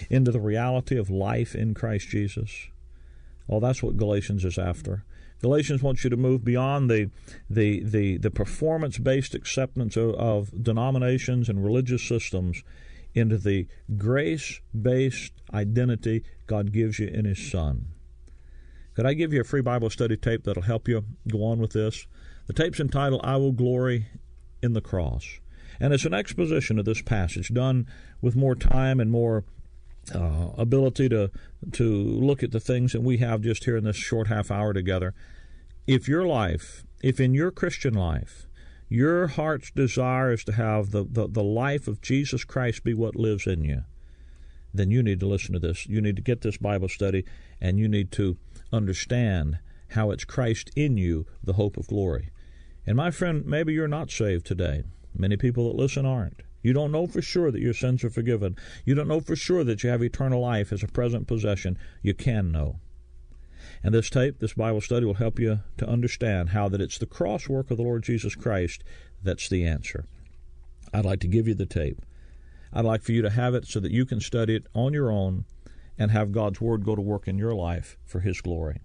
into 0.09 0.31
the 0.31 0.39
reality 0.39 0.97
of 0.97 1.09
life 1.09 1.55
in 1.55 1.73
Christ 1.73 2.09
Jesus? 2.09 2.67
Well, 3.47 3.59
that's 3.59 3.81
what 3.81 3.97
Galatians 3.97 4.43
is 4.43 4.57
after. 4.57 5.03
Galatians 5.41 5.83
wants 5.83 6.03
you 6.03 6.09
to 6.09 6.17
move 6.17 6.43
beyond 6.43 6.89
the 6.89 7.09
the 7.49 7.83
the, 7.83 8.17
the 8.17 8.31
performance 8.31 8.97
based 8.97 9.35
acceptance 9.35 9.95
of, 9.95 10.15
of 10.15 10.63
denominations 10.63 11.47
and 11.47 11.63
religious 11.63 12.03
systems 12.03 12.63
into 13.13 13.37
the 13.37 13.67
grace 13.97 14.59
based 14.79 15.33
identity 15.53 16.23
God 16.47 16.71
gives 16.71 16.99
you 16.99 17.07
in 17.07 17.25
His 17.25 17.51
Son. 17.51 17.87
Could 18.95 19.05
I 19.05 19.13
give 19.13 19.31
you 19.31 19.41
a 19.41 19.45
free 19.45 19.61
Bible 19.61 19.91
study 19.91 20.17
tape 20.17 20.43
that'll 20.43 20.63
help 20.63 20.87
you 20.87 21.05
go 21.27 21.43
on 21.43 21.59
with 21.59 21.73
this? 21.73 22.07
The 22.47 22.53
tape's 22.53 22.79
entitled 22.79 23.21
I 23.23 23.37
Will 23.37 23.51
Glory 23.51 24.07
in 24.63 24.73
the 24.73 24.81
Cross. 24.81 25.39
And 25.79 25.93
it's 25.93 26.05
an 26.05 26.13
exposition 26.13 26.79
of 26.79 26.85
this 26.85 27.03
passage 27.03 27.53
done 27.53 27.85
with 28.21 28.35
more 28.35 28.55
time 28.55 28.99
and 28.99 29.11
more 29.11 29.43
uh, 30.13 30.49
ability 30.57 31.09
to 31.09 31.31
to 31.71 31.83
look 31.83 32.43
at 32.43 32.51
the 32.51 32.59
things 32.59 32.93
that 32.93 33.01
we 33.01 33.17
have 33.17 33.41
just 33.41 33.65
here 33.65 33.77
in 33.77 33.83
this 33.83 33.95
short 33.95 34.27
half 34.27 34.51
hour 34.51 34.73
together. 34.73 35.13
If 35.85 36.07
your 36.07 36.25
life, 36.25 36.83
if 37.01 37.19
in 37.19 37.33
your 37.33 37.51
Christian 37.51 37.93
life, 37.93 38.47
your 38.89 39.27
heart's 39.27 39.71
desire 39.71 40.31
is 40.31 40.43
to 40.45 40.53
have 40.53 40.91
the, 40.91 41.03
the, 41.03 41.27
the 41.27 41.43
life 41.43 41.87
of 41.87 42.01
Jesus 42.01 42.43
Christ 42.43 42.83
be 42.83 42.93
what 42.93 43.15
lives 43.15 43.45
in 43.45 43.63
you, 43.63 43.83
then 44.73 44.91
you 44.91 45.03
need 45.03 45.19
to 45.19 45.27
listen 45.27 45.53
to 45.53 45.59
this. 45.59 45.87
You 45.87 46.01
need 46.01 46.15
to 46.15 46.21
get 46.21 46.41
this 46.41 46.57
Bible 46.57 46.87
study 46.87 47.25
and 47.59 47.79
you 47.79 47.87
need 47.87 48.11
to 48.13 48.37
understand 48.71 49.59
how 49.89 50.11
it's 50.11 50.25
Christ 50.25 50.69
in 50.75 50.97
you, 50.97 51.25
the 51.43 51.53
hope 51.53 51.77
of 51.77 51.87
glory. 51.87 52.29
And 52.85 52.95
my 52.95 53.11
friend, 53.11 53.45
maybe 53.45 53.73
you're 53.73 53.87
not 53.87 54.11
saved 54.11 54.45
today. 54.45 54.83
Many 55.13 55.35
people 55.35 55.67
that 55.67 55.77
listen 55.77 56.05
aren't. 56.05 56.41
You 56.67 56.73
don't 56.73 56.91
know 56.91 57.07
for 57.07 57.21
sure 57.21 57.49
that 57.49 57.61
your 57.61 57.73
sins 57.73 58.03
are 58.03 58.09
forgiven. 58.09 58.57
You 58.83 58.93
don't 58.93 59.07
know 59.07 59.21
for 59.21 59.37
sure 59.37 59.63
that 59.63 59.83
you 59.83 59.89
have 59.89 60.03
eternal 60.03 60.41
life 60.41 60.73
as 60.73 60.83
a 60.83 60.87
present 60.87 61.25
possession. 61.25 61.77
You 62.01 62.13
can 62.13 62.51
know. 62.51 62.81
And 63.81 63.95
this 63.95 64.09
tape, 64.09 64.39
this 64.39 64.51
Bible 64.51 64.81
study, 64.81 65.05
will 65.05 65.13
help 65.13 65.39
you 65.39 65.61
to 65.77 65.87
understand 65.87 66.49
how 66.49 66.67
that 66.67 66.81
it's 66.81 66.97
the 66.97 67.05
cross 67.05 67.47
work 67.47 67.71
of 67.71 67.77
the 67.77 67.83
Lord 67.83 68.03
Jesus 68.03 68.35
Christ 68.35 68.83
that's 69.23 69.47
the 69.47 69.65
answer. 69.65 70.07
I'd 70.93 71.05
like 71.05 71.21
to 71.21 71.29
give 71.29 71.47
you 71.47 71.53
the 71.53 71.65
tape. 71.65 72.01
I'd 72.73 72.83
like 72.83 73.01
for 73.01 73.13
you 73.13 73.21
to 73.21 73.29
have 73.29 73.55
it 73.55 73.65
so 73.65 73.79
that 73.79 73.93
you 73.93 74.05
can 74.05 74.19
study 74.19 74.57
it 74.57 74.67
on 74.75 74.91
your 74.91 75.09
own 75.09 75.45
and 75.97 76.11
have 76.11 76.33
God's 76.33 76.59
Word 76.59 76.83
go 76.83 76.97
to 76.97 77.01
work 77.01 77.29
in 77.29 77.37
your 77.37 77.55
life 77.55 77.97
for 78.03 78.19
His 78.19 78.41
glory. 78.41 78.81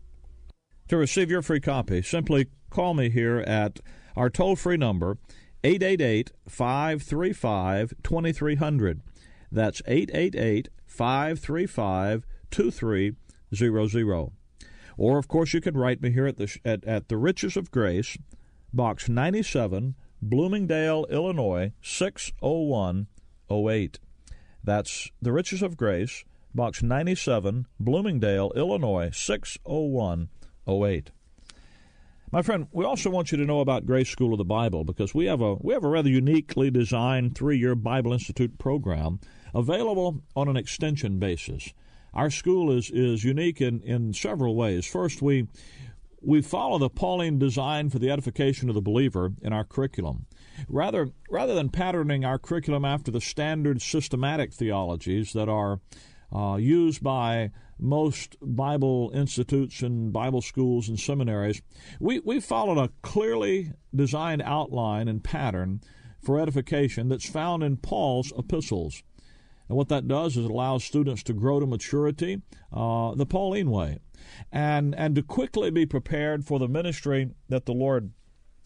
To 0.86 0.96
receive 0.96 1.32
your 1.32 1.42
free 1.42 1.58
copy, 1.58 2.00
simply 2.00 2.46
call 2.70 2.94
me 2.94 3.10
here 3.10 3.38
at 3.38 3.80
our 4.14 4.30
toll 4.30 4.54
free 4.54 4.76
number, 4.76 5.18
888 5.64 6.32
535 6.48 7.94
2300. 8.02 9.00
That's 9.50 9.82
888 9.86 10.68
535 10.86 12.26
2300. 12.50 14.32
Or, 14.98 15.16
of 15.18 15.28
course, 15.28 15.54
you 15.54 15.60
can 15.60 15.76
write 15.76 16.02
me 16.02 16.10
here 16.10 16.26
at 16.26 16.36
the, 16.36 16.58
at, 16.64 16.84
at 16.84 17.08
the 17.08 17.16
Riches 17.16 17.56
of 17.56 17.70
Grace, 17.70 18.18
Box 18.72 19.08
97, 19.08 19.94
Bloomingdale, 20.20 21.06
Illinois 21.10 21.72
60108. 21.82 23.98
That's 24.64 25.10
the 25.20 25.32
Riches 25.32 25.60
of 25.62 25.76
Grace, 25.76 26.24
Box 26.54 26.82
97, 26.82 27.66
Bloomingdale, 27.80 28.52
Illinois 28.54 29.10
60108. 29.12 31.10
My 32.32 32.40
friend, 32.40 32.66
we 32.72 32.86
also 32.86 33.10
want 33.10 33.30
you 33.30 33.36
to 33.36 33.44
know 33.44 33.60
about 33.60 33.84
Grace 33.84 34.08
School 34.08 34.32
of 34.32 34.38
the 34.38 34.44
Bible 34.44 34.84
because 34.84 35.14
we 35.14 35.26
have 35.26 35.42
a 35.42 35.56
we 35.56 35.74
have 35.74 35.84
a 35.84 35.88
rather 35.88 36.08
uniquely 36.08 36.70
designed 36.70 37.36
three-year 37.36 37.74
Bible 37.74 38.14
Institute 38.14 38.56
program 38.58 39.20
available 39.54 40.22
on 40.34 40.48
an 40.48 40.56
extension 40.56 41.18
basis. 41.18 41.74
Our 42.14 42.30
school 42.30 42.72
is 42.72 42.90
is 42.90 43.22
unique 43.22 43.60
in, 43.60 43.82
in 43.82 44.14
several 44.14 44.56
ways. 44.56 44.86
First, 44.86 45.20
we 45.20 45.46
we 46.22 46.40
follow 46.40 46.78
the 46.78 46.88
Pauline 46.88 47.38
design 47.38 47.90
for 47.90 47.98
the 47.98 48.10
edification 48.10 48.70
of 48.70 48.74
the 48.74 48.80
believer 48.80 49.32
in 49.42 49.52
our 49.52 49.64
curriculum. 49.64 50.24
Rather 50.68 51.10
rather 51.28 51.54
than 51.54 51.68
patterning 51.68 52.24
our 52.24 52.38
curriculum 52.38 52.86
after 52.86 53.10
the 53.10 53.20
standard 53.20 53.82
systematic 53.82 54.54
theologies 54.54 55.34
that 55.34 55.50
are 55.50 55.80
uh, 56.34 56.56
used 56.56 57.02
by 57.02 57.50
most 57.78 58.36
Bible 58.40 59.10
institutes 59.14 59.82
and 59.82 60.12
Bible 60.12 60.40
schools 60.40 60.88
and 60.88 60.98
seminaries, 60.98 61.62
we, 62.00 62.20
we 62.20 62.40
followed 62.40 62.78
a 62.78 62.90
clearly 63.02 63.72
designed 63.94 64.42
outline 64.42 65.08
and 65.08 65.22
pattern 65.22 65.80
for 66.22 66.40
edification 66.40 67.08
that's 67.08 67.28
found 67.28 67.62
in 67.62 67.76
Paul's 67.76 68.32
epistles. 68.38 69.02
And 69.68 69.76
what 69.76 69.88
that 69.88 70.08
does 70.08 70.36
is 70.36 70.44
it 70.44 70.50
allows 70.50 70.84
students 70.84 71.22
to 71.24 71.32
grow 71.32 71.60
to 71.60 71.66
maturity 71.66 72.42
uh, 72.72 73.14
the 73.14 73.26
Pauline 73.26 73.70
way 73.70 73.98
and, 74.50 74.94
and 74.94 75.14
to 75.16 75.22
quickly 75.22 75.70
be 75.70 75.86
prepared 75.86 76.44
for 76.44 76.58
the 76.58 76.68
ministry 76.68 77.30
that 77.48 77.66
the 77.66 77.72
Lord 77.72 78.12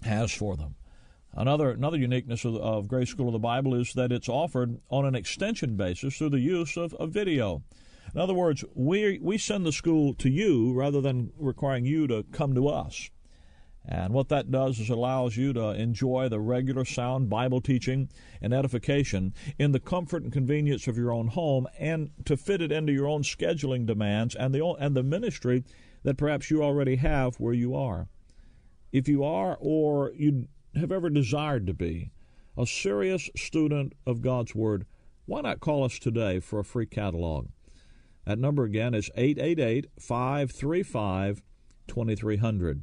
has 0.02 0.33
for 0.33 0.57
them. 0.57 0.76
Another, 1.38 1.70
another 1.70 1.99
uniqueness 1.99 2.46
of, 2.46 2.57
of 2.57 2.88
Grace 2.88 3.11
School 3.11 3.29
of 3.29 3.35
the 3.35 3.38
Bible 3.38 3.75
is 3.75 3.92
that 3.92 4.11
it's 4.11 4.29
offered 4.29 4.81
on 4.88 5.05
an 5.05 5.14
extension 5.14 5.77
basis 5.77 6.16
through 6.16 6.31
the 6.31 6.40
use 6.40 6.79
of, 6.79 6.94
of 6.94 7.11
video. 7.11 7.62
In 8.14 8.20
other 8.20 8.33
words, 8.33 8.64
we, 8.75 9.18
we 9.20 9.37
send 9.37 9.66
the 9.66 9.72
school 9.72 10.14
to 10.14 10.31
you 10.31 10.72
rather 10.72 11.03
than 11.03 11.33
requiring 11.37 11.85
you 11.85 12.07
to 12.07 12.25
come 12.33 12.55
to 12.55 12.68
us. 12.68 13.11
And 13.85 14.14
what 14.14 14.31
that 14.31 14.51
does 14.51 14.81
is 14.81 14.88
allows 14.88 15.37
you 15.37 15.53
to 15.53 15.68
enjoy 15.70 16.29
the 16.31 16.40
regular 16.40 16.87
sound 16.87 17.29
Bible 17.29 17.61
teaching 17.61 18.09
and 18.40 18.55
edification 18.55 19.35
in 19.59 19.72
the 19.72 19.79
comfort 19.79 20.22
and 20.22 20.33
convenience 20.33 20.88
of 20.88 20.96
your 20.96 21.12
own 21.12 21.29
home 21.29 21.68
and 21.79 22.11
to 22.25 22.38
fit 22.38 22.62
it 22.62 22.72
into 22.72 22.92
your 22.92 23.07
own 23.07 23.22
scheduling 23.22 23.87
demands 23.87 24.35
and 24.35 24.55
the 24.55 24.64
and 24.81 24.96
the 24.96 25.05
ministry 25.05 25.64
that 26.03 26.16
perhaps 26.16 26.51
you 26.51 26.64
already 26.64 26.96
have 26.96 27.37
where 27.37 27.55
you 27.55 27.77
are. 27.77 28.09
If 28.90 29.07
you 29.07 29.22
are 29.22 29.57
or 29.61 30.12
you 30.16 30.49
have 30.77 30.93
ever 30.93 31.11
desired 31.11 31.67
to 31.67 31.75
be 31.75 32.11
a 32.57 32.67
serious 32.67 33.29
student 33.37 33.93
of 34.07 34.23
God's 34.23 34.55
word, 34.55 34.87
why 35.27 35.41
not 35.41 35.61
call 35.61 35.85
us 35.85 35.99
today 35.99 36.41
for 36.41 36.59
a 36.59 36.65
free 36.65 36.87
catalog? 36.87 37.49
That 38.25 38.39
number 38.39 38.65
again 38.65 38.95
is 38.95 39.11
888 39.17 39.87
535 39.99 41.43
2300. 41.89 42.83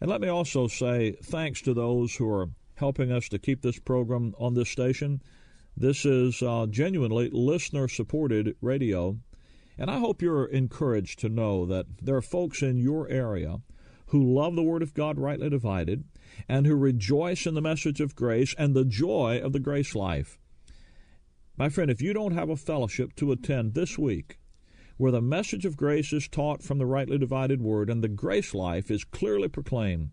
And 0.00 0.10
let 0.10 0.20
me 0.20 0.28
also 0.28 0.68
say 0.68 1.12
thanks 1.22 1.60
to 1.62 1.74
those 1.74 2.16
who 2.16 2.28
are 2.30 2.50
helping 2.74 3.12
us 3.12 3.28
to 3.28 3.38
keep 3.38 3.62
this 3.62 3.78
program 3.78 4.34
on 4.38 4.54
this 4.54 4.68
station. 4.68 5.22
This 5.76 6.04
is 6.04 6.42
uh, 6.42 6.66
genuinely 6.68 7.30
listener 7.32 7.88
supported 7.88 8.56
radio. 8.60 9.18
And 9.78 9.90
I 9.90 9.98
hope 9.98 10.20
you're 10.20 10.46
encouraged 10.46 11.18
to 11.20 11.28
know 11.28 11.66
that 11.66 11.86
there 12.00 12.16
are 12.16 12.22
folks 12.22 12.62
in 12.62 12.78
your 12.78 13.08
area 13.08 13.60
who 14.06 14.34
love 14.34 14.54
the 14.54 14.62
Word 14.62 14.82
of 14.82 14.94
God 14.94 15.18
rightly 15.18 15.48
divided 15.48 16.04
and 16.48 16.66
who 16.66 16.74
rejoice 16.74 17.46
in 17.46 17.54
the 17.54 17.60
message 17.60 18.00
of 18.00 18.14
grace 18.14 18.54
and 18.58 18.74
the 18.74 18.84
joy 18.84 19.40
of 19.42 19.52
the 19.52 19.60
grace 19.60 19.94
life. 19.94 20.38
My 21.56 21.68
friend, 21.68 21.90
if 21.90 22.02
you 22.02 22.12
don't 22.12 22.34
have 22.34 22.48
a 22.48 22.56
fellowship 22.56 23.14
to 23.16 23.32
attend 23.32 23.74
this 23.74 23.98
week 23.98 24.38
where 24.96 25.12
the 25.12 25.20
message 25.20 25.64
of 25.64 25.76
grace 25.76 26.12
is 26.12 26.28
taught 26.28 26.62
from 26.62 26.78
the 26.78 26.86
rightly 26.86 27.18
divided 27.18 27.60
word 27.60 27.90
and 27.90 28.02
the 28.02 28.08
grace 28.08 28.54
life 28.54 28.90
is 28.90 29.04
clearly 29.04 29.48
proclaimed, 29.48 30.10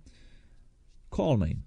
call 1.09 1.37
me 1.37 1.57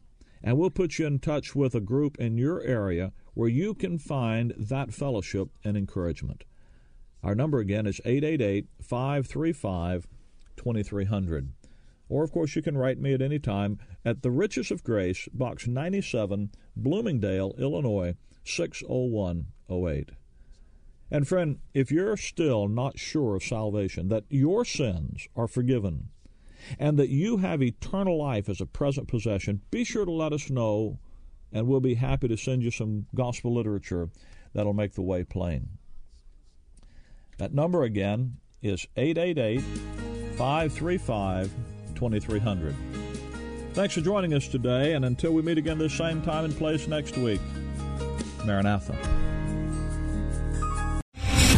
and 0.42 0.58
we'll 0.58 0.70
put 0.70 0.98
you 0.98 1.06
in 1.06 1.18
touch 1.18 1.54
with 1.54 1.74
a 1.74 1.80
group 1.80 2.18
in 2.18 2.36
your 2.36 2.60
area 2.62 3.12
where 3.34 3.48
you 3.48 3.74
can 3.74 3.98
find 3.98 4.52
that 4.58 4.92
fellowship 4.92 5.48
and 5.64 5.76
encouragement. 5.76 6.44
Our 7.22 7.34
number 7.34 7.58
again 7.58 7.86
is 7.86 8.00
888 8.04 8.66
535 8.82 10.08
2300. 10.56 11.52
Or, 12.12 12.22
of 12.22 12.30
course, 12.30 12.54
you 12.54 12.60
can 12.60 12.76
write 12.76 13.00
me 13.00 13.14
at 13.14 13.22
any 13.22 13.38
time 13.38 13.78
at 14.04 14.20
The 14.20 14.30
Riches 14.30 14.70
of 14.70 14.84
Grace, 14.84 15.30
Box 15.32 15.66
97, 15.66 16.50
Bloomingdale, 16.76 17.54
Illinois 17.56 18.16
60108. 18.44 20.10
And 21.10 21.26
friend, 21.26 21.60
if 21.72 21.90
you're 21.90 22.18
still 22.18 22.68
not 22.68 22.98
sure 22.98 23.34
of 23.34 23.42
salvation, 23.42 24.08
that 24.08 24.24
your 24.28 24.62
sins 24.66 25.26
are 25.34 25.48
forgiven, 25.48 26.10
and 26.78 26.98
that 26.98 27.08
you 27.08 27.38
have 27.38 27.62
eternal 27.62 28.18
life 28.18 28.50
as 28.50 28.60
a 28.60 28.66
present 28.66 29.08
possession, 29.08 29.62
be 29.70 29.82
sure 29.82 30.04
to 30.04 30.12
let 30.12 30.34
us 30.34 30.50
know, 30.50 30.98
and 31.50 31.66
we'll 31.66 31.80
be 31.80 31.94
happy 31.94 32.28
to 32.28 32.36
send 32.36 32.62
you 32.62 32.70
some 32.70 33.06
gospel 33.14 33.54
literature 33.54 34.10
that'll 34.52 34.74
make 34.74 34.92
the 34.92 35.00
way 35.00 35.24
plain. 35.24 35.78
That 37.38 37.54
number 37.54 37.84
again 37.84 38.36
is 38.60 38.86
888 38.98 39.62
535 40.36 41.71
2300. 42.02 42.74
Thanks 43.74 43.94
for 43.94 44.00
joining 44.00 44.34
us 44.34 44.48
today, 44.48 44.94
and 44.94 45.04
until 45.04 45.32
we 45.32 45.40
meet 45.40 45.56
again 45.56 45.78
this 45.78 45.96
same 45.96 46.20
time 46.20 46.44
and 46.44 46.56
place 46.56 46.88
next 46.88 47.16
week, 47.16 47.40
Maranatha. 48.44 48.98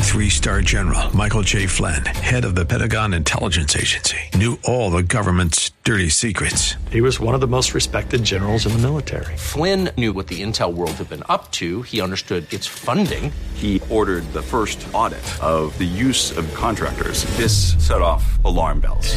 Three 0.03 0.29
star 0.29 0.61
general 0.61 1.17
Michael 1.17 1.41
J. 1.41 1.67
Flynn, 1.67 2.05
head 2.05 2.45
of 2.45 2.55
the 2.55 2.65
Pentagon 2.67 3.15
Intelligence 3.15 3.75
Agency, 3.75 4.19
knew 4.35 4.59
all 4.65 4.91
the 4.91 5.03
government's 5.03 5.71
dirty 5.83 6.11
secrets. 6.11 6.75
He 6.93 7.01
was 7.01 7.19
one 7.19 7.35
of 7.35 7.41
the 7.41 7.49
most 7.49 7.73
respected 7.75 8.23
generals 8.23 8.67
in 8.67 8.73
the 8.73 8.79
military. 8.79 9.37
Flynn 9.39 9.89
knew 9.97 10.13
what 10.13 10.29
the 10.29 10.43
intel 10.43 10.75
world 10.75 10.93
had 10.93 11.09
been 11.09 11.25
up 11.29 11.51
to, 11.53 11.83
he 11.83 12.03
understood 12.03 12.53
its 12.53 12.67
funding. 12.67 13.33
He 13.55 13.81
ordered 13.89 14.31
the 14.35 14.43
first 14.43 14.87
audit 14.93 15.25
of 15.43 15.77
the 15.79 15.85
use 15.85 16.37
of 16.37 16.53
contractors. 16.55 17.25
This 17.39 17.75
set 17.85 18.03
off 18.03 18.23
alarm 18.45 18.81
bells. 18.81 19.17